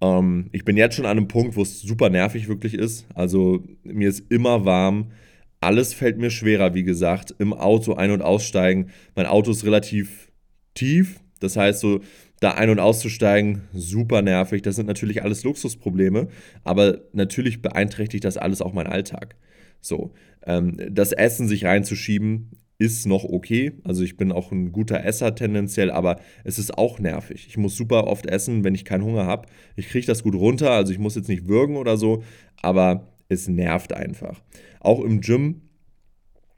Ähm, 0.00 0.48
ich 0.52 0.64
bin 0.64 0.76
jetzt 0.76 0.94
schon 0.94 1.04
an 1.04 1.18
einem 1.18 1.28
Punkt, 1.28 1.56
wo 1.56 1.62
es 1.62 1.80
super 1.82 2.10
nervig 2.10 2.48
wirklich 2.48 2.74
ist. 2.74 3.06
Also 3.14 3.62
mir 3.82 4.08
ist 4.08 4.30
immer 4.30 4.64
warm. 4.64 5.12
Alles 5.60 5.94
fällt 5.94 6.18
mir 6.18 6.30
schwerer, 6.30 6.74
wie 6.74 6.84
gesagt. 6.84 7.34
Im 7.38 7.52
Auto 7.52 7.94
ein- 7.94 8.10
und 8.10 8.22
aussteigen. 8.22 8.90
Mein 9.14 9.26
Auto 9.26 9.50
ist 9.50 9.64
relativ 9.64 10.30
tief. 10.74 11.20
Das 11.40 11.56
heißt, 11.56 11.80
so 11.80 12.00
da 12.40 12.52
ein- 12.52 12.70
und 12.70 12.80
auszusteigen, 12.80 13.62
super 13.72 14.22
nervig. 14.22 14.62
Das 14.62 14.76
sind 14.76 14.86
natürlich 14.86 15.22
alles 15.22 15.44
Luxusprobleme. 15.44 16.28
Aber 16.64 17.00
natürlich 17.12 17.62
beeinträchtigt 17.62 18.24
das 18.24 18.36
alles 18.36 18.62
auch 18.62 18.72
meinen 18.72 18.88
Alltag. 18.88 19.36
So, 19.80 20.12
ähm, 20.44 20.76
das 20.90 21.12
Essen 21.12 21.48
sich 21.48 21.64
reinzuschieben, 21.64 22.50
ist 22.78 23.06
noch 23.06 23.24
okay. 23.24 23.72
Also 23.84 24.02
ich 24.02 24.16
bin 24.16 24.32
auch 24.32 24.52
ein 24.52 24.72
guter 24.72 25.02
Esser 25.04 25.34
tendenziell, 25.34 25.90
aber 25.90 26.20
es 26.44 26.58
ist 26.58 26.76
auch 26.76 26.98
nervig. 26.98 27.46
Ich 27.48 27.56
muss 27.56 27.76
super 27.76 28.06
oft 28.06 28.26
essen, 28.26 28.64
wenn 28.64 28.74
ich 28.74 28.84
keinen 28.84 29.04
Hunger 29.04 29.26
habe. 29.26 29.48
Ich 29.76 29.88
kriege 29.88 30.06
das 30.06 30.22
gut 30.22 30.34
runter, 30.34 30.72
also 30.72 30.92
ich 30.92 30.98
muss 30.98 31.14
jetzt 31.14 31.28
nicht 31.28 31.48
würgen 31.48 31.76
oder 31.76 31.96
so, 31.96 32.22
aber 32.60 33.12
es 33.28 33.48
nervt 33.48 33.92
einfach. 33.92 34.42
Auch 34.80 35.00
im 35.00 35.20
Gym, 35.20 35.62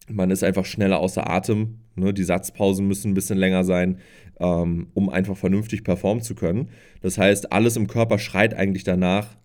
man 0.09 0.31
ist 0.31 0.45
einfach 0.45 0.65
schneller 0.65 0.99
außer 1.01 1.29
Atem. 1.29 1.79
Ne? 1.95 2.13
Die 2.15 2.25
Satzpausen 2.25 2.87
müssen 2.87 3.11
ein 3.11 3.15
bisschen 3.15 3.39
länger 3.39 3.65
sein, 3.65 3.99
ähm, 4.41 4.89
um 4.95 5.09
einfach 5.09 5.37
vernünftig 5.37 5.85
performen 5.85 6.23
zu 6.23 6.35
können. 6.35 6.71
Das 7.01 7.19
heißt, 7.19 7.53
alles 7.53 7.77
im 7.77 7.87
Körper 7.87 8.19
schreit 8.19 8.55
eigentlich 8.55 8.85
danach, 8.85 9.37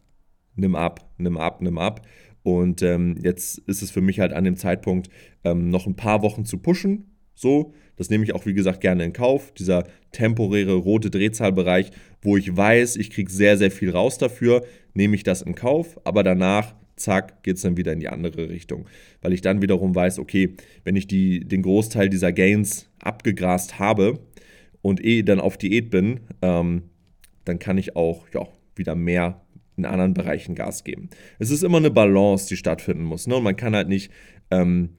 nimm 0.56 0.76
ab, 0.76 1.10
nimm 1.18 1.38
ab, 1.38 1.62
nimm 1.62 1.78
ab. 1.78 2.06
Und 2.44 2.82
ähm, 2.82 3.18
jetzt 3.22 3.60
ist 3.60 3.82
es 3.82 3.92
für 3.92 4.02
mich 4.02 4.20
halt 4.20 4.34
an 4.34 4.44
dem 4.44 4.58
Zeitpunkt, 4.58 5.10
ähm, 5.44 5.70
noch 5.70 5.88
ein 5.88 5.96
paar 5.96 6.22
Wochen 6.22 6.46
zu 6.46 6.58
pushen. 6.58 7.06
So, 7.36 7.74
das 7.96 8.10
nehme 8.10 8.24
ich 8.24 8.34
auch 8.34 8.46
wie 8.46 8.54
gesagt 8.54 8.82
gerne 8.82 9.04
in 9.04 9.14
Kauf. 9.14 9.54
Dieser 9.54 9.86
temporäre 10.12 10.76
rote 10.76 11.10
Drehzahlbereich, 11.10 11.92
wo 12.22 12.38
ich 12.38 12.56
weiß, 12.56 12.98
ich 12.98 13.12
kriege 13.12 13.32
sehr, 13.32 13.58
sehr 13.58 13.72
viel 13.72 13.92
raus 13.92 14.18
dafür, 14.18 14.64
nehme 14.94 15.16
ich 15.16 15.24
das 15.24 15.42
in 15.42 15.56
Kauf. 15.56 16.00
Aber 16.04 16.24
danach, 16.24 16.76
zack, 16.96 17.44
geht 17.44 17.58
es 17.58 17.62
dann 17.62 17.78
wieder 17.78 17.94
in 17.94 18.00
die 18.00 18.10
andere 18.10 18.50
Richtung. 18.50 18.86
Weil 19.22 19.34
ich 19.34 19.42
dann 19.42 19.62
wiederum 19.62 19.96
weiß, 19.96 20.20
okay, 20.20 20.56
wenn 20.84 20.96
ich 20.96 21.08
die, 21.08 21.42
den 21.42 21.62
Großteil 21.62 22.10
dieser 22.10 22.32
Gains 22.32 22.90
abgegrast 23.00 23.80
habe 23.80 24.20
und 24.82 25.04
eh 25.04 25.24
dann 25.24 25.40
auf 25.40 25.58
Diät 25.58 25.90
bin, 25.90 26.22
ähm, 26.42 26.84
dann 27.46 27.60
kann 27.60 27.78
ich 27.78 27.96
auch 27.96 28.28
ja, 28.34 28.48
wieder 28.76 28.96
mehr 28.96 29.42
in 29.76 29.86
anderen 29.86 30.14
Bereichen 30.14 30.56
Gas 30.56 30.84
geben. 30.84 31.10
Es 31.40 31.50
ist 31.50 31.64
immer 31.64 31.78
eine 31.78 31.92
Balance, 31.92 32.48
die 32.48 32.58
stattfinden 32.58 33.04
muss. 33.04 33.28
Ne? 33.28 33.36
Und 33.36 33.44
man 33.44 33.56
kann 33.56 33.76
halt 33.76 33.90
nicht 33.90 34.12
ähm, 34.52 34.90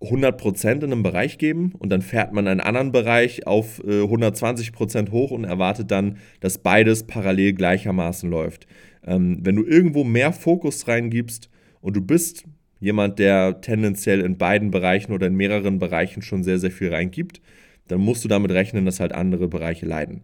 100% 0.00 0.70
in 0.70 0.84
einem 0.84 1.02
Bereich 1.02 1.38
geben 1.38 1.72
und 1.78 1.90
dann 1.90 2.02
fährt 2.02 2.32
man 2.32 2.46
einen 2.46 2.60
anderen 2.60 2.92
Bereich 2.92 3.46
auf 3.46 3.80
äh, 3.80 4.02
120% 4.02 5.10
hoch 5.10 5.30
und 5.30 5.44
erwartet 5.44 5.90
dann, 5.90 6.18
dass 6.40 6.58
beides 6.58 7.06
parallel 7.06 7.54
gleichermaßen 7.54 8.30
läuft. 8.30 8.66
Ähm, 9.06 9.38
wenn 9.42 9.56
du 9.56 9.64
irgendwo 9.64 10.04
mehr 10.04 10.32
Fokus 10.32 10.88
reingibst 10.88 11.50
und 11.80 11.96
du 11.96 12.00
bist 12.00 12.44
jemand, 12.80 13.18
der 13.18 13.60
tendenziell 13.60 14.20
in 14.20 14.36
beiden 14.36 14.70
Bereichen 14.70 15.12
oder 15.12 15.26
in 15.26 15.34
mehreren 15.34 15.78
Bereichen 15.78 16.22
schon 16.22 16.42
sehr, 16.44 16.58
sehr 16.58 16.70
viel 16.70 16.92
reingibt, 16.92 17.40
dann 17.88 18.00
musst 18.00 18.24
du 18.24 18.28
damit 18.28 18.50
rechnen, 18.50 18.84
dass 18.84 19.00
halt 19.00 19.12
andere 19.12 19.48
Bereiche 19.48 19.86
leiden. 19.86 20.22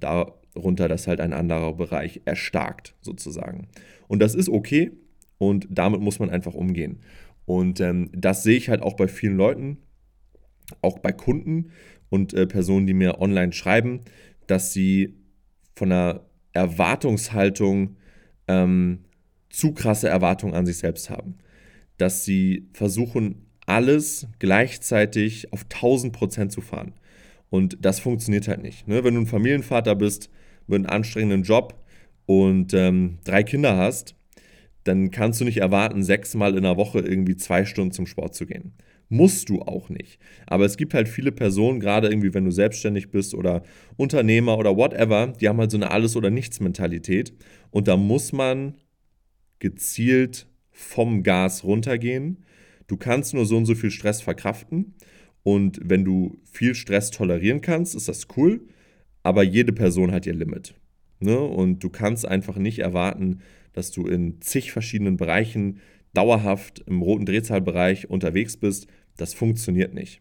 Darunter, 0.00 0.88
dass 0.88 1.06
halt 1.06 1.20
ein 1.20 1.32
anderer 1.32 1.74
Bereich 1.74 2.20
erstarkt, 2.24 2.94
sozusagen. 3.00 3.68
Und 4.08 4.20
das 4.20 4.34
ist 4.34 4.48
okay 4.48 4.92
und 5.38 5.66
damit 5.70 6.00
muss 6.00 6.18
man 6.18 6.30
einfach 6.30 6.54
umgehen. 6.54 7.00
Und 7.46 7.80
ähm, 7.80 8.10
das 8.12 8.42
sehe 8.42 8.56
ich 8.56 8.68
halt 8.68 8.82
auch 8.82 8.94
bei 8.96 9.08
vielen 9.08 9.36
Leuten, 9.36 9.78
auch 10.80 10.98
bei 10.98 11.12
Kunden 11.12 11.70
und 12.08 12.32
äh, 12.32 12.46
Personen, 12.46 12.86
die 12.86 12.94
mir 12.94 13.20
online 13.20 13.52
schreiben, 13.52 14.00
dass 14.46 14.72
sie 14.72 15.14
von 15.74 15.92
einer 15.92 16.20
Erwartungshaltung 16.52 17.96
ähm, 18.48 19.04
zu 19.50 19.72
krasse 19.72 20.08
Erwartungen 20.08 20.54
an 20.54 20.66
sich 20.66 20.78
selbst 20.78 21.10
haben. 21.10 21.38
Dass 21.96 22.24
sie 22.24 22.68
versuchen, 22.72 23.46
alles 23.66 24.26
gleichzeitig 24.38 25.52
auf 25.52 25.62
1000 25.64 26.12
Prozent 26.12 26.52
zu 26.52 26.60
fahren. 26.60 26.92
Und 27.50 27.78
das 27.80 28.00
funktioniert 28.00 28.48
halt 28.48 28.62
nicht. 28.62 28.88
Ne? 28.88 29.04
Wenn 29.04 29.14
du 29.14 29.20
ein 29.20 29.26
Familienvater 29.26 29.94
bist 29.94 30.28
mit 30.66 30.78
einem 30.78 30.86
anstrengenden 30.86 31.42
Job 31.42 31.74
und 32.26 32.74
ähm, 32.74 33.18
drei 33.24 33.42
Kinder 33.42 33.76
hast, 33.76 34.16
dann 34.84 35.10
kannst 35.10 35.40
du 35.40 35.44
nicht 35.44 35.58
erwarten, 35.58 36.02
sechsmal 36.02 36.56
in 36.56 36.62
der 36.62 36.76
Woche 36.76 37.00
irgendwie 37.00 37.36
zwei 37.36 37.64
Stunden 37.64 37.92
zum 37.92 38.06
Sport 38.06 38.34
zu 38.34 38.46
gehen. 38.46 38.74
Musst 39.14 39.48
du 39.48 39.62
auch 39.62 39.90
nicht. 39.90 40.18
Aber 40.44 40.64
es 40.64 40.76
gibt 40.76 40.92
halt 40.92 41.08
viele 41.08 41.30
Personen, 41.30 41.78
gerade 41.78 42.08
irgendwie, 42.08 42.34
wenn 42.34 42.44
du 42.44 42.50
selbstständig 42.50 43.12
bist 43.12 43.32
oder 43.32 43.62
Unternehmer 43.96 44.58
oder 44.58 44.76
whatever, 44.76 45.28
die 45.40 45.48
haben 45.48 45.58
halt 45.58 45.70
so 45.70 45.76
eine 45.76 45.92
Alles- 45.92 46.16
oder 46.16 46.30
Nichts-Mentalität. 46.30 47.32
Und 47.70 47.86
da 47.86 47.96
muss 47.96 48.32
man 48.32 48.74
gezielt 49.60 50.48
vom 50.72 51.22
Gas 51.22 51.62
runtergehen. 51.62 52.44
Du 52.88 52.96
kannst 52.96 53.34
nur 53.34 53.46
so 53.46 53.56
und 53.56 53.66
so 53.66 53.76
viel 53.76 53.92
Stress 53.92 54.20
verkraften. 54.20 54.94
Und 55.44 55.78
wenn 55.84 56.04
du 56.04 56.36
viel 56.50 56.74
Stress 56.74 57.12
tolerieren 57.12 57.60
kannst, 57.60 57.94
ist 57.94 58.08
das 58.08 58.26
cool. 58.36 58.66
Aber 59.22 59.44
jede 59.44 59.72
Person 59.72 60.10
hat 60.10 60.26
ihr 60.26 60.34
Limit. 60.34 60.74
Ne? 61.20 61.38
Und 61.38 61.84
du 61.84 61.88
kannst 61.88 62.26
einfach 62.26 62.56
nicht 62.56 62.80
erwarten, 62.80 63.42
dass 63.74 63.92
du 63.92 64.08
in 64.08 64.40
zig 64.40 64.72
verschiedenen 64.72 65.16
Bereichen 65.16 65.78
dauerhaft 66.14 66.82
im 66.86 67.02
roten 67.02 67.26
Drehzahlbereich 67.26 68.08
unterwegs 68.08 68.56
bist. 68.56 68.86
Das 69.16 69.34
funktioniert 69.34 69.94
nicht. 69.94 70.20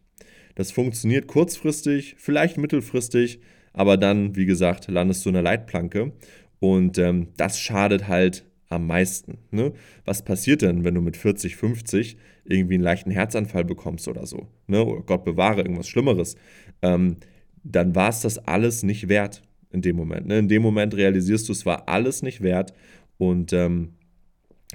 Das 0.56 0.72
funktioniert 0.72 1.28
kurzfristig, 1.28 2.16
vielleicht 2.18 2.58
mittelfristig, 2.58 3.40
aber 3.74 3.98
dann, 3.98 4.36
wie 4.36 4.46
gesagt, 4.46 4.88
landest 4.88 5.26
du 5.26 5.30
in 5.30 5.34
der 5.34 5.44
Leitplanke. 5.44 6.14
Und 6.60 6.98
ähm, 6.98 7.30
das 7.38 7.60
schadet 7.60 8.08
halt 8.08 8.46
am 8.70 8.88
meisten. 8.88 9.40
Ne? 9.52 9.74
Was 10.06 10.24
passiert 10.24 10.62
denn, 10.62 10.84
wenn 10.84 10.96
du 10.96 11.02
mit 11.02 11.18
40, 11.18 11.56
50 11.56 12.18
irgendwie 12.46 12.76
einen 12.76 12.84
leichten 12.84 13.12
Herzanfall 13.12 13.66
bekommst 13.66 14.08
oder 14.08 14.26
so? 14.26 14.48
Ne? 14.68 14.84
Oder 14.84 15.02
Gott 15.02 15.26
bewahre, 15.26 15.62
irgendwas 15.62 15.88
Schlimmeres. 15.88 16.36
Ähm, 16.82 17.18
dann 17.64 17.96
war 17.96 18.10
es 18.10 18.22
das 18.22 18.38
alles 18.40 18.84
nicht 18.84 19.10
wert 19.10 19.42
in 19.72 19.82
dem 19.82 19.96
Moment. 19.96 20.28
Ne? 20.28 20.40
In 20.40 20.48
dem 20.48 20.62
Moment 20.62 20.96
realisierst 20.96 21.48
du, 21.48 21.52
es 21.52 21.66
war 21.66 21.88
alles 21.90 22.22
nicht 22.22 22.42
wert 22.42 22.74
und 23.18 23.54
ähm, 23.54 23.94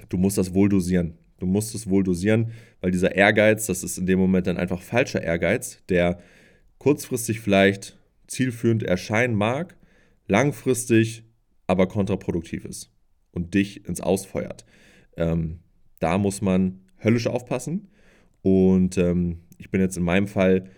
du 0.09 0.17
musst 0.17 0.37
das 0.37 0.53
wohl 0.53 0.69
dosieren. 0.69 1.18
Du 1.39 1.45
musst 1.45 1.73
es 1.75 1.89
wohl 1.89 2.03
dosieren, 2.03 2.51
weil 2.81 2.91
dieser 2.91 3.15
Ehrgeiz, 3.15 3.65
das 3.65 3.83
ist 3.83 3.97
in 3.97 4.05
dem 4.05 4.19
Moment 4.19 4.47
dann 4.47 4.57
einfach 4.57 4.81
falscher 4.81 5.21
Ehrgeiz, 5.21 5.81
der 5.89 6.19
kurzfristig 6.77 7.39
vielleicht 7.39 7.97
zielführend 8.27 8.83
erscheinen 8.83 9.35
mag, 9.35 9.75
langfristig 10.27 11.23
aber 11.67 11.87
kontraproduktiv 11.87 12.65
ist 12.65 12.91
und 13.31 13.53
dich 13.53 13.87
ins 13.87 14.01
Ausfeuert. 14.01 14.65
Ähm, 15.17 15.59
da 15.99 16.17
muss 16.17 16.41
man 16.41 16.81
höllisch 17.03 17.27
aufpassen. 17.27 17.89
Und 18.41 18.97
ähm, 18.97 19.39
ich 19.57 19.69
bin 19.69 19.81
jetzt 19.81 19.97
in 19.97 20.03
meinem 20.03 20.27
Fall 20.27 20.69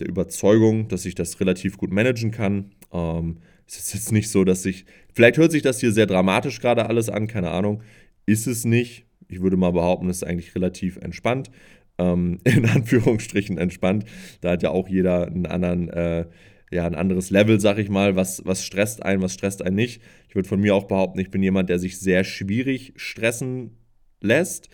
der 0.00 0.08
Überzeugung, 0.08 0.88
dass 0.88 1.06
ich 1.06 1.14
das 1.14 1.40
relativ 1.40 1.78
gut 1.78 1.92
managen 1.92 2.30
kann. 2.30 2.72
Ähm, 2.92 3.38
es 3.66 3.78
ist 3.78 3.94
jetzt 3.94 4.12
nicht 4.12 4.30
so, 4.30 4.44
dass 4.44 4.64
ich. 4.66 4.84
Vielleicht 5.12 5.38
hört 5.38 5.52
sich 5.52 5.62
das 5.62 5.80
hier 5.80 5.92
sehr 5.92 6.06
dramatisch 6.06 6.60
gerade 6.60 6.86
alles 6.86 7.08
an, 7.08 7.26
keine 7.26 7.50
Ahnung. 7.50 7.82
Ist 8.26 8.46
es 8.46 8.64
nicht. 8.64 9.05
Ich 9.28 9.40
würde 9.40 9.56
mal 9.56 9.72
behaupten, 9.72 10.08
es 10.08 10.18
ist 10.18 10.24
eigentlich 10.24 10.54
relativ 10.54 10.96
entspannt. 10.96 11.50
Ähm, 11.98 12.40
in 12.44 12.66
Anführungsstrichen 12.66 13.58
entspannt. 13.58 14.04
Da 14.40 14.52
hat 14.52 14.62
ja 14.62 14.70
auch 14.70 14.88
jeder 14.88 15.26
einen 15.26 15.46
anderen, 15.46 15.88
äh, 15.88 16.26
ja, 16.70 16.86
ein 16.86 16.94
anderes 16.94 17.30
Level, 17.30 17.60
sag 17.60 17.78
ich 17.78 17.88
mal. 17.88 18.16
Was, 18.16 18.42
was 18.44 18.64
stresst 18.64 19.02
einen, 19.02 19.22
was 19.22 19.34
stresst 19.34 19.62
einen 19.62 19.76
nicht. 19.76 20.02
Ich 20.28 20.34
würde 20.34 20.48
von 20.48 20.60
mir 20.60 20.74
auch 20.74 20.84
behaupten, 20.84 21.18
ich 21.20 21.30
bin 21.30 21.42
jemand, 21.42 21.70
der 21.70 21.78
sich 21.78 21.98
sehr 21.98 22.24
schwierig 22.24 22.92
stressen 22.96 23.78
lässt. 24.20 24.68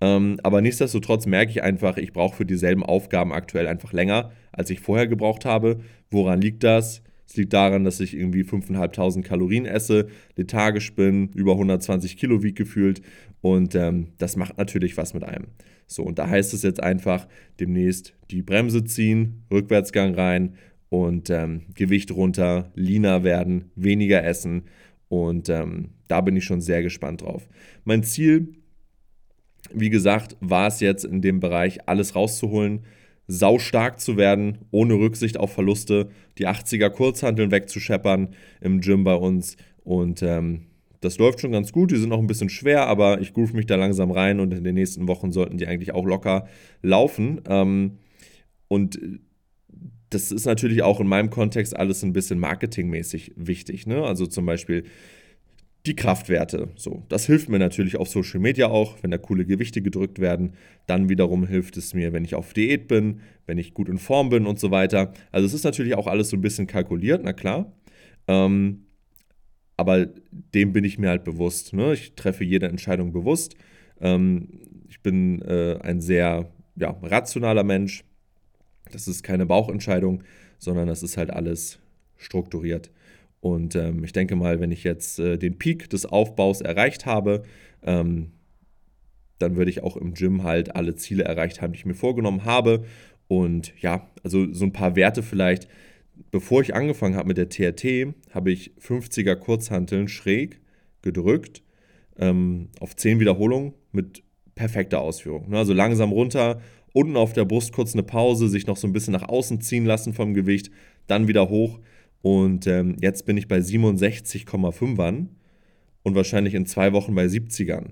Ähm, 0.00 0.38
aber 0.42 0.60
nichtsdestotrotz 0.60 1.26
merke 1.26 1.50
ich 1.50 1.62
einfach, 1.62 1.96
ich 1.96 2.12
brauche 2.12 2.36
für 2.36 2.46
dieselben 2.46 2.84
Aufgaben 2.84 3.32
aktuell 3.32 3.66
einfach 3.66 3.92
länger, 3.92 4.30
als 4.52 4.70
ich 4.70 4.80
vorher 4.80 5.08
gebraucht 5.08 5.44
habe. 5.44 5.80
Woran 6.10 6.40
liegt 6.40 6.62
das? 6.62 7.02
Es 7.28 7.36
liegt 7.36 7.52
daran, 7.52 7.84
dass 7.84 8.00
ich 8.00 8.16
irgendwie 8.16 8.42
5.500 8.42 9.22
Kalorien 9.22 9.66
esse, 9.66 10.08
lethargisch 10.36 10.94
bin, 10.94 11.28
über 11.34 11.52
120 11.52 12.16
Kilo 12.16 12.42
wiegt 12.42 12.56
gefühlt 12.56 13.02
und 13.42 13.74
ähm, 13.74 14.08
das 14.16 14.36
macht 14.36 14.56
natürlich 14.56 14.96
was 14.96 15.12
mit 15.12 15.24
einem. 15.24 15.48
So, 15.86 16.02
und 16.02 16.18
da 16.18 16.28
heißt 16.28 16.54
es 16.54 16.62
jetzt 16.62 16.82
einfach 16.82 17.28
demnächst 17.60 18.14
die 18.30 18.40
Bremse 18.40 18.84
ziehen, 18.84 19.42
Rückwärtsgang 19.52 20.14
rein 20.14 20.54
und 20.88 21.28
ähm, 21.28 21.66
Gewicht 21.74 22.12
runter, 22.12 22.72
leaner 22.74 23.24
werden, 23.24 23.72
weniger 23.76 24.24
essen 24.24 24.62
und 25.08 25.50
ähm, 25.50 25.90
da 26.08 26.22
bin 26.22 26.34
ich 26.34 26.44
schon 26.44 26.62
sehr 26.62 26.82
gespannt 26.82 27.20
drauf. 27.20 27.46
Mein 27.84 28.04
Ziel, 28.04 28.54
wie 29.72 29.90
gesagt, 29.90 30.34
war 30.40 30.68
es 30.68 30.80
jetzt 30.80 31.04
in 31.04 31.20
dem 31.20 31.40
Bereich 31.40 31.86
alles 31.86 32.14
rauszuholen, 32.14 32.84
saustark 33.28 34.00
zu 34.00 34.16
werden, 34.16 34.58
ohne 34.70 34.94
Rücksicht 34.94 35.36
auf 35.38 35.52
Verluste, 35.52 36.08
die 36.38 36.48
80er 36.48 36.90
Kurzhanteln 36.90 37.50
wegzuscheppern 37.50 38.30
im 38.60 38.80
Gym 38.80 39.04
bei 39.04 39.14
uns. 39.14 39.56
Und 39.84 40.22
ähm, 40.22 40.66
das 41.00 41.18
läuft 41.18 41.40
schon 41.40 41.52
ganz 41.52 41.70
gut. 41.70 41.90
Die 41.90 41.96
sind 41.96 42.08
noch 42.08 42.18
ein 42.18 42.26
bisschen 42.26 42.48
schwer, 42.48 42.86
aber 42.86 43.20
ich 43.20 43.34
groove 43.34 43.52
mich 43.52 43.66
da 43.66 43.76
langsam 43.76 44.10
rein 44.10 44.40
und 44.40 44.52
in 44.52 44.64
den 44.64 44.74
nächsten 44.74 45.06
Wochen 45.06 45.30
sollten 45.30 45.58
die 45.58 45.66
eigentlich 45.66 45.92
auch 45.92 46.06
locker 46.06 46.48
laufen. 46.82 47.42
Ähm, 47.46 47.98
und 48.66 48.98
das 50.10 50.32
ist 50.32 50.46
natürlich 50.46 50.82
auch 50.82 51.00
in 51.00 51.06
meinem 51.06 51.28
Kontext 51.28 51.76
alles 51.76 52.02
ein 52.02 52.14
bisschen 52.14 52.38
marketingmäßig 52.38 53.32
wichtig. 53.36 53.86
Ne? 53.86 54.02
Also 54.02 54.26
zum 54.26 54.46
Beispiel 54.46 54.84
die 55.88 55.96
Kraftwerte. 55.96 56.68
So, 56.76 57.02
das 57.08 57.26
hilft 57.26 57.48
mir 57.48 57.58
natürlich 57.58 57.96
auf 57.96 58.08
Social 58.08 58.40
Media 58.40 58.68
auch, 58.68 58.96
wenn 59.02 59.10
da 59.10 59.18
coole 59.18 59.46
Gewichte 59.46 59.82
gedrückt 59.82 60.20
werden. 60.20 60.52
Dann 60.86 61.08
wiederum 61.08 61.46
hilft 61.46 61.76
es 61.76 61.94
mir, 61.94 62.12
wenn 62.12 62.24
ich 62.24 62.34
auf 62.34 62.52
Diät 62.52 62.86
bin, 62.86 63.20
wenn 63.46 63.58
ich 63.58 63.74
gut 63.74 63.88
in 63.88 63.98
Form 63.98 64.28
bin 64.28 64.46
und 64.46 64.60
so 64.60 64.70
weiter. 64.70 65.12
Also 65.32 65.46
es 65.46 65.54
ist 65.54 65.64
natürlich 65.64 65.94
auch 65.94 66.06
alles 66.06 66.30
so 66.30 66.36
ein 66.36 66.42
bisschen 66.42 66.66
kalkuliert, 66.66 67.22
na 67.24 67.32
klar. 67.32 67.72
Ähm, 68.28 68.84
aber 69.76 70.06
dem 70.54 70.72
bin 70.72 70.84
ich 70.84 70.98
mir 70.98 71.08
halt 71.08 71.24
bewusst. 71.24 71.72
Ne? 71.72 71.94
Ich 71.94 72.14
treffe 72.14 72.44
jede 72.44 72.68
Entscheidung 72.68 73.12
bewusst. 73.12 73.54
Ähm, 74.00 74.48
ich 74.88 75.00
bin 75.02 75.40
äh, 75.42 75.78
ein 75.80 76.00
sehr 76.00 76.50
ja, 76.76 76.90
rationaler 77.02 77.64
Mensch. 77.64 78.04
Das 78.92 79.08
ist 79.08 79.22
keine 79.22 79.46
Bauchentscheidung, 79.46 80.22
sondern 80.58 80.88
das 80.88 81.02
ist 81.02 81.16
halt 81.16 81.30
alles 81.30 81.78
strukturiert. 82.16 82.90
Und 83.40 83.76
ähm, 83.76 84.04
ich 84.04 84.12
denke 84.12 84.36
mal, 84.36 84.60
wenn 84.60 84.72
ich 84.72 84.84
jetzt 84.84 85.18
äh, 85.18 85.38
den 85.38 85.58
Peak 85.58 85.88
des 85.90 86.06
Aufbaus 86.06 86.60
erreicht 86.60 87.06
habe, 87.06 87.42
ähm, 87.82 88.32
dann 89.38 89.56
würde 89.56 89.70
ich 89.70 89.82
auch 89.82 89.96
im 89.96 90.14
Gym 90.14 90.42
halt 90.42 90.74
alle 90.74 90.96
Ziele 90.96 91.24
erreicht 91.24 91.62
haben, 91.62 91.72
die 91.72 91.78
ich 91.78 91.86
mir 91.86 91.94
vorgenommen 91.94 92.44
habe. 92.44 92.84
Und 93.28 93.72
ja, 93.80 94.08
also 94.24 94.52
so 94.52 94.64
ein 94.64 94.72
paar 94.72 94.96
Werte 94.96 95.22
vielleicht. 95.22 95.68
Bevor 96.32 96.62
ich 96.62 96.74
angefangen 96.74 97.14
habe 97.14 97.28
mit 97.28 97.36
der 97.36 97.48
TRT, 97.48 98.14
habe 98.32 98.50
ich 98.50 98.72
50er 98.80 99.36
Kurzhanteln 99.36 100.08
schräg 100.08 100.60
gedrückt 101.02 101.62
ähm, 102.18 102.70
auf 102.80 102.96
10 102.96 103.20
Wiederholungen 103.20 103.74
mit 103.92 104.24
perfekter 104.56 105.00
Ausführung. 105.00 105.48
Ne? 105.48 105.58
Also 105.58 105.72
langsam 105.72 106.10
runter, 106.10 106.60
unten 106.92 107.16
auf 107.16 107.32
der 107.32 107.44
Brust 107.44 107.72
kurz 107.72 107.94
eine 107.94 108.02
Pause, 108.02 108.48
sich 108.48 108.66
noch 108.66 108.76
so 108.76 108.88
ein 108.88 108.92
bisschen 108.92 109.12
nach 109.12 109.28
außen 109.28 109.60
ziehen 109.60 109.86
lassen 109.86 110.12
vom 110.12 110.34
Gewicht, 110.34 110.72
dann 111.06 111.28
wieder 111.28 111.48
hoch 111.48 111.78
und 112.22 112.66
ähm, 112.66 112.96
jetzt 113.00 113.26
bin 113.26 113.36
ich 113.36 113.48
bei 113.48 113.58
67,5ern 113.58 115.26
und 116.02 116.14
wahrscheinlich 116.14 116.54
in 116.54 116.66
zwei 116.66 116.92
Wochen 116.92 117.14
bei 117.14 117.26
70ern. 117.26 117.90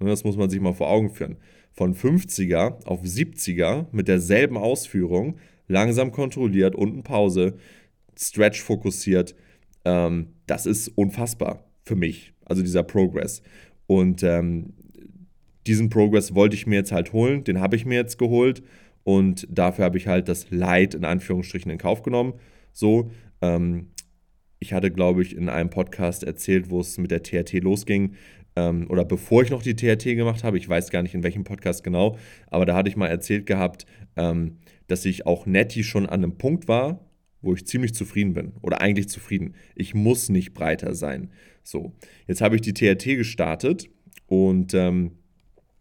Ne, 0.00 0.08
das 0.08 0.24
muss 0.24 0.36
man 0.36 0.50
sich 0.50 0.60
mal 0.60 0.72
vor 0.72 0.90
Augen 0.90 1.10
führen. 1.10 1.36
Von 1.72 1.94
50er 1.94 2.84
auf 2.86 3.02
70er 3.02 3.86
mit 3.92 4.08
derselben 4.08 4.56
Ausführung, 4.56 5.38
langsam 5.68 6.12
kontrolliert, 6.12 6.74
unten 6.74 7.02
Pause, 7.02 7.54
Stretch 8.18 8.60
fokussiert. 8.60 9.34
Ähm, 9.84 10.28
das 10.46 10.66
ist 10.66 10.88
unfassbar. 10.88 11.64
für 11.84 11.96
mich, 11.96 12.32
also 12.44 12.62
dieser 12.62 12.84
Progress. 12.84 13.42
Und 13.88 14.22
ähm, 14.22 14.74
diesen 15.66 15.90
Progress 15.90 16.34
wollte 16.34 16.54
ich 16.54 16.66
mir 16.66 16.76
jetzt 16.76 16.92
halt 16.92 17.12
holen, 17.12 17.44
den 17.44 17.60
habe 17.60 17.74
ich 17.76 17.84
mir 17.84 17.96
jetzt 17.96 18.18
geholt 18.18 18.62
und 19.04 19.46
dafür 19.50 19.84
habe 19.84 19.98
ich 19.98 20.06
halt 20.06 20.28
das 20.28 20.50
Leid 20.50 20.94
in 20.94 21.04
Anführungsstrichen 21.04 21.70
in 21.70 21.78
Kauf 21.78 22.02
genommen. 22.02 22.34
So, 22.72 23.10
ähm, 23.42 23.88
ich 24.58 24.72
hatte, 24.72 24.90
glaube 24.90 25.22
ich, 25.22 25.36
in 25.36 25.48
einem 25.48 25.70
Podcast 25.70 26.22
erzählt, 26.22 26.70
wo 26.70 26.80
es 26.80 26.96
mit 26.96 27.10
der 27.10 27.22
TRT 27.22 27.54
losging, 27.54 28.14
ähm, 28.54 28.86
oder 28.90 29.04
bevor 29.04 29.42
ich 29.42 29.50
noch 29.50 29.62
die 29.62 29.74
TRT 29.74 30.04
gemacht 30.04 30.44
habe, 30.44 30.58
ich 30.58 30.68
weiß 30.68 30.90
gar 30.90 31.02
nicht 31.02 31.14
in 31.14 31.22
welchem 31.22 31.44
Podcast 31.44 31.82
genau, 31.84 32.18
aber 32.48 32.66
da 32.66 32.74
hatte 32.74 32.88
ich 32.88 32.96
mal 32.96 33.08
erzählt 33.08 33.46
gehabt, 33.46 33.86
ähm, 34.16 34.58
dass 34.88 35.04
ich 35.04 35.26
auch 35.26 35.46
Netty 35.46 35.84
schon 35.84 36.06
an 36.06 36.22
einem 36.22 36.36
Punkt 36.36 36.68
war, 36.68 37.00
wo 37.40 37.54
ich 37.54 37.66
ziemlich 37.66 37.94
zufrieden 37.94 38.34
bin 38.34 38.52
oder 38.60 38.80
eigentlich 38.80 39.08
zufrieden. 39.08 39.54
Ich 39.74 39.94
muss 39.94 40.28
nicht 40.28 40.54
breiter 40.54 40.94
sein. 40.94 41.30
So, 41.64 41.92
jetzt 42.26 42.40
habe 42.40 42.54
ich 42.54 42.60
die 42.60 42.74
TRT 42.74 43.04
gestartet 43.16 43.88
und 44.26 44.74
ähm, 44.74 45.12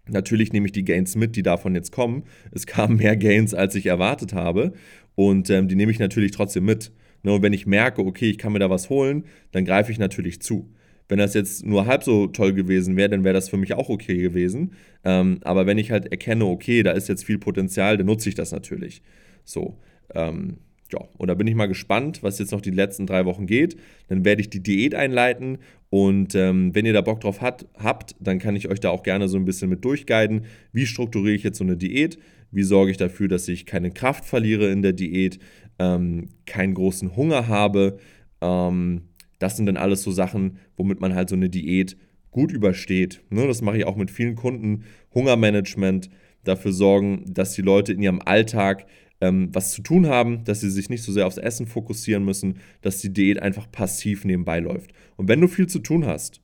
natürlich 0.08 0.53
nehme 0.53 0.65
ich 0.65 0.72
die 0.72 0.86
Gains 0.86 1.15
mit, 1.15 1.36
die 1.36 1.44
davon 1.44 1.75
jetzt 1.75 1.91
kommen. 1.91 2.24
Es 2.51 2.65
kamen 2.65 2.98
mehr 2.98 3.18
Gains, 3.18 3.53
als 3.53 3.75
ich 3.75 3.86
erwartet 3.86 4.34
habe 4.34 4.74
und 5.15 5.50
ähm, 5.50 5.68
die 5.68 5.75
nehme 5.75 5.91
ich 5.91 6.00
natürlich 6.00 6.32
trotzdem 6.32 6.65
mit. 6.65 6.91
Ne, 7.24 7.34
und 7.34 7.42
wenn 7.42 7.54
ich 7.54 7.68
merke, 7.68 8.01
okay, 8.01 8.30
ich 8.30 8.38
kann 8.38 8.54
mir 8.54 8.60
da 8.60 8.70
was 8.70 8.90
holen, 8.90 9.25
dann 9.51 9.66
greife 9.66 9.92
ich 9.92 10.00
natürlich 10.00 10.42
zu. 10.42 10.70
Wenn 11.08 11.20
das 11.20 11.34
jetzt 11.34 11.66
nur 11.66 11.88
halb 11.88 12.04
so 12.04 12.28
toll 12.28 12.54
gewesen 12.54 12.96
wäre, 12.96 13.10
dann 13.10 13.24
wäre 13.24 13.34
das 13.34 13.50
für 13.50 13.58
mich 13.58 13.74
auch 13.74 13.90
okay 13.90 14.18
gewesen. 14.18 14.74
Ähm, 15.04 15.40
aber 15.44 15.66
wenn 15.66 15.78
ich 15.78 15.92
halt 15.92 16.10
erkenne, 16.10 16.46
okay, 16.46 16.84
da 16.84 16.92
ist 16.92 17.10
jetzt 17.10 17.25
viel 17.25 17.38
Potenzial, 17.38 17.98
dann 17.98 18.06
nutze 18.06 18.30
ich 18.30 18.36
das 18.36 18.51
natürlich. 18.51 19.01
So. 19.44 19.78
Ähm, 20.16 20.58
ja, 20.92 21.00
und 21.18 21.28
da 21.28 21.34
bin 21.36 21.48
ich 21.48 21.56
mal 21.56 21.68
gespannt, 21.68 22.22
was 22.24 22.40
jetzt 22.40 22.51
noch 22.51 22.62
die 22.62 22.72
letzten 22.72 23.08
drei 23.08 23.25
Wochen 23.25 23.46
geht. 23.46 23.78
Dann 24.08 24.25
werde 24.25 24.42
ich 24.42 24.50
die 24.50 24.63
Diät 24.63 24.96
einleiten 24.96 25.60
und 25.90 26.36
ähm, 26.36 26.74
wenn 26.74 26.86
ihr 26.86 26.94
da 26.94 27.01
Bock 27.01 27.20
drauf 27.20 27.42
hat, 27.42 27.66
habt, 27.75 28.16
dann 28.20 28.40
kann 28.40 28.56
ich 28.56 28.70
euch 28.70 28.80
da 28.80 28.90
auch 28.90 29.04
gerne 29.04 29.28
so 29.28 29.38
ein 29.38 29.46
bisschen 29.46 29.70
mit 29.70 29.84
durchguiden. 29.84 30.46
Wie 30.72 30.86
strukturiere 30.86 31.36
ich 31.36 31.44
jetzt 31.44 31.58
so 31.58 31.66
eine 31.66 31.75
Diät? 31.75 32.18
Wie 32.51 32.63
sorge 32.63 32.92
ich 32.92 32.98
dafür, 32.98 33.28
dass 33.28 33.48
ich 33.48 33.66
keine 33.66 33.92
Kraft 33.92 34.25
verliere 34.25 34.72
in 34.72 34.82
der 34.82 34.94
Diät, 34.94 35.40
ähm, 35.80 36.30
keinen 36.46 36.74
großen 36.74 37.16
Hunger 37.16 37.48
habe? 37.48 37.98
Ähm, 38.42 39.04
das 39.40 39.58
sind 39.58 39.66
dann 39.66 39.78
alles 39.78 40.04
so 40.04 40.12
Sachen, 40.12 40.58
womit 40.78 41.00
man 41.01 41.16
halt 41.16 41.30
so 41.30 41.36
eine 41.36 41.50
Diät 41.50 41.98
gut 42.32 42.51
übersteht. 42.51 43.22
Ne, 43.30 43.48
das 43.48 43.62
mache 43.62 43.78
ich 43.78 43.86
auch 43.86 43.96
mit 43.96 44.12
vielen 44.12 44.36
Kunden. 44.36 44.84
Hungermanagement, 45.13 46.10
dafür 46.44 46.72
sorgen, 46.72 47.25
dass 47.28 47.54
die 47.54 47.62
Leute 47.62 47.94
in 47.94 48.01
ihrem 48.01 48.22
Alltag 48.24 48.86
ähm, 49.22 49.50
was 49.54 49.72
zu 49.72 49.82
tun 49.84 50.08
haben, 50.08 50.44
dass 50.44 50.62
sie 50.62 50.70
sich 50.70 50.90
nicht 50.90 51.04
so 51.04 51.12
sehr 51.12 51.28
aufs 51.28 51.38
Essen 51.38 51.68
fokussieren 51.68 52.25
müssen, 52.25 52.58
dass 52.82 53.00
die 53.00 53.13
Diät 53.13 53.42
einfach 53.42 53.72
passiv 53.72 54.25
nebenbei 54.25 54.60
läuft. 54.60 54.92
Und 55.16 55.28
wenn 55.28 55.42
du 55.42 55.48
viel 55.48 55.68
zu 55.68 55.80
tun 55.80 56.06
hast, 56.06 56.42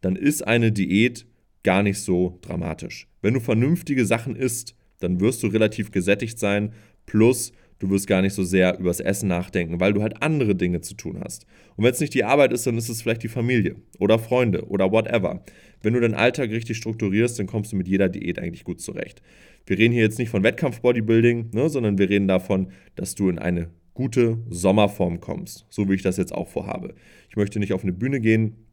dann 0.00 0.16
ist 0.16 0.46
eine 0.46 0.72
Diät 0.72 1.26
gar 1.62 1.82
nicht 1.82 1.98
so 1.98 2.38
dramatisch. 2.42 3.08
Wenn 3.22 3.34
du 3.34 3.40
vernünftige 3.40 4.06
Sachen 4.06 4.36
isst, 4.36 4.74
dann 5.00 5.20
wirst 5.20 5.42
du 5.42 5.48
relativ 5.48 5.90
gesättigt 5.90 6.38
sein, 6.38 6.72
plus 7.06 7.52
du 7.78 7.90
wirst 7.90 8.06
gar 8.06 8.22
nicht 8.22 8.34
so 8.34 8.44
sehr 8.44 8.78
übers 8.78 9.00
Essen 9.00 9.28
nachdenken, 9.28 9.80
weil 9.80 9.92
du 9.92 10.02
halt 10.02 10.22
andere 10.22 10.54
Dinge 10.54 10.80
zu 10.80 10.94
tun 10.94 11.20
hast. 11.22 11.46
Und 11.76 11.84
wenn 11.84 11.92
es 11.92 12.00
nicht 12.00 12.14
die 12.14 12.24
Arbeit 12.24 12.52
ist, 12.52 12.66
dann 12.66 12.78
ist 12.78 12.88
es 12.88 13.02
vielleicht 13.02 13.22
die 13.22 13.28
Familie 13.28 13.76
oder 13.98 14.18
Freunde 14.18 14.66
oder 14.68 14.90
whatever. 14.90 15.44
Wenn 15.82 15.94
du 15.94 16.00
deinen 16.00 16.14
Alltag 16.14 16.50
richtig 16.50 16.76
strukturierst, 16.76 17.38
dann 17.38 17.46
kommst 17.46 17.72
du 17.72 17.76
mit 17.76 17.88
jeder 17.88 18.08
Diät 18.08 18.38
eigentlich 18.38 18.64
gut 18.64 18.80
zurecht. 18.80 19.22
Wir 19.66 19.78
reden 19.78 19.92
hier 19.92 20.02
jetzt 20.02 20.18
nicht 20.18 20.30
von 20.30 20.42
Wettkampf-Bodybuilding, 20.42 21.50
ne, 21.52 21.68
sondern 21.68 21.98
wir 21.98 22.08
reden 22.08 22.28
davon, 22.28 22.68
dass 22.96 23.14
du 23.14 23.28
in 23.28 23.38
eine 23.38 23.70
gute 23.94 24.38
Sommerform 24.50 25.20
kommst, 25.20 25.66
so 25.70 25.88
wie 25.88 25.94
ich 25.94 26.02
das 26.02 26.16
jetzt 26.16 26.34
auch 26.34 26.48
vorhabe. 26.48 26.94
Ich 27.30 27.36
möchte 27.36 27.58
nicht 27.60 27.72
auf 27.72 27.82
eine 27.82 27.92
Bühne 27.92 28.20
gehen, 28.20 28.63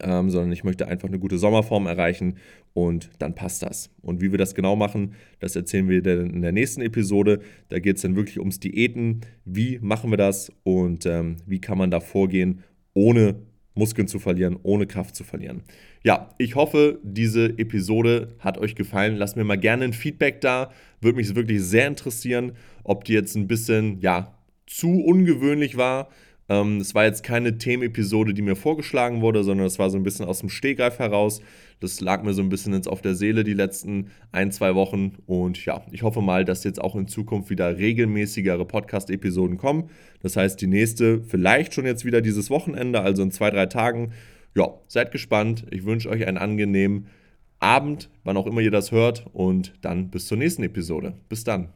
ähm, 0.00 0.30
sondern 0.30 0.52
ich 0.52 0.64
möchte 0.64 0.86
einfach 0.88 1.08
eine 1.08 1.18
gute 1.18 1.38
Sommerform 1.38 1.86
erreichen 1.86 2.36
und 2.72 3.10
dann 3.18 3.34
passt 3.34 3.62
das. 3.62 3.90
Und 4.02 4.20
wie 4.20 4.30
wir 4.30 4.38
das 4.38 4.54
genau 4.54 4.76
machen, 4.76 5.14
das 5.40 5.56
erzählen 5.56 5.88
wir 5.88 6.02
dann 6.02 6.30
in 6.30 6.42
der 6.42 6.52
nächsten 6.52 6.82
Episode. 6.82 7.40
Da 7.68 7.78
geht 7.78 7.96
es 7.96 8.02
dann 8.02 8.16
wirklich 8.16 8.38
ums 8.38 8.60
Diäten. 8.60 9.22
Wie 9.44 9.78
machen 9.80 10.10
wir 10.10 10.16
das 10.16 10.52
und 10.62 11.06
ähm, 11.06 11.36
wie 11.46 11.60
kann 11.60 11.78
man 11.78 11.90
da 11.90 12.00
vorgehen, 12.00 12.62
ohne 12.94 13.36
Muskeln 13.78 14.08
zu 14.08 14.18
verlieren, 14.18 14.58
ohne 14.62 14.86
Kraft 14.86 15.14
zu 15.14 15.24
verlieren. 15.24 15.62
Ja, 16.02 16.34
ich 16.36 16.56
hoffe, 16.56 16.98
diese 17.02 17.58
Episode 17.58 18.34
hat 18.40 18.58
euch 18.58 18.74
gefallen. 18.74 19.16
Lasst 19.16 19.36
mir 19.36 19.44
mal 19.44 19.56
gerne 19.56 19.84
ein 19.84 19.92
Feedback 19.92 20.40
da. 20.40 20.72
Würde 21.00 21.16
mich 21.16 21.34
wirklich 21.34 21.62
sehr 21.62 21.86
interessieren, 21.86 22.52
ob 22.82 23.04
die 23.04 23.12
jetzt 23.12 23.36
ein 23.36 23.46
bisschen, 23.46 24.00
ja, 24.00 24.34
zu 24.66 25.00
ungewöhnlich 25.02 25.76
war 25.76 26.08
ähm, 26.48 26.78
es 26.78 26.94
war 26.94 27.04
jetzt 27.04 27.22
keine 27.22 27.58
Themenepisode, 27.58 28.32
die 28.32 28.42
mir 28.42 28.56
vorgeschlagen 28.56 29.20
wurde, 29.20 29.44
sondern 29.44 29.66
es 29.66 29.78
war 29.78 29.90
so 29.90 29.98
ein 29.98 30.02
bisschen 30.02 30.24
aus 30.24 30.40
dem 30.40 30.48
Stehgreif 30.48 30.98
heraus. 30.98 31.42
Das 31.80 32.00
lag 32.00 32.22
mir 32.22 32.32
so 32.32 32.42
ein 32.42 32.48
bisschen 32.48 32.72
jetzt 32.72 32.88
auf 32.88 33.02
der 33.02 33.14
Seele 33.14 33.44
die 33.44 33.52
letzten 33.52 34.10
ein, 34.32 34.50
zwei 34.50 34.74
Wochen. 34.74 35.16
Und 35.26 35.64
ja, 35.64 35.82
ich 35.92 36.02
hoffe 36.02 36.22
mal, 36.22 36.44
dass 36.44 36.64
jetzt 36.64 36.80
auch 36.80 36.96
in 36.96 37.06
Zukunft 37.06 37.50
wieder 37.50 37.76
regelmäßigere 37.76 38.64
Podcast-Episoden 38.64 39.58
kommen. 39.58 39.90
Das 40.20 40.36
heißt, 40.36 40.60
die 40.60 40.66
nächste 40.66 41.22
vielleicht 41.22 41.74
schon 41.74 41.84
jetzt 41.84 42.04
wieder 42.04 42.22
dieses 42.22 42.50
Wochenende, 42.50 43.00
also 43.00 43.22
in 43.22 43.30
zwei, 43.30 43.50
drei 43.50 43.66
Tagen. 43.66 44.12
Ja, 44.56 44.70
seid 44.88 45.12
gespannt. 45.12 45.66
Ich 45.70 45.84
wünsche 45.84 46.08
euch 46.08 46.26
einen 46.26 46.38
angenehmen 46.38 47.08
Abend, 47.60 48.08
wann 48.24 48.36
auch 48.36 48.46
immer 48.46 48.62
ihr 48.62 48.70
das 48.70 48.90
hört. 48.90 49.26
Und 49.32 49.74
dann 49.82 50.08
bis 50.10 50.26
zur 50.26 50.38
nächsten 50.38 50.62
Episode. 50.62 51.14
Bis 51.28 51.44
dann. 51.44 51.68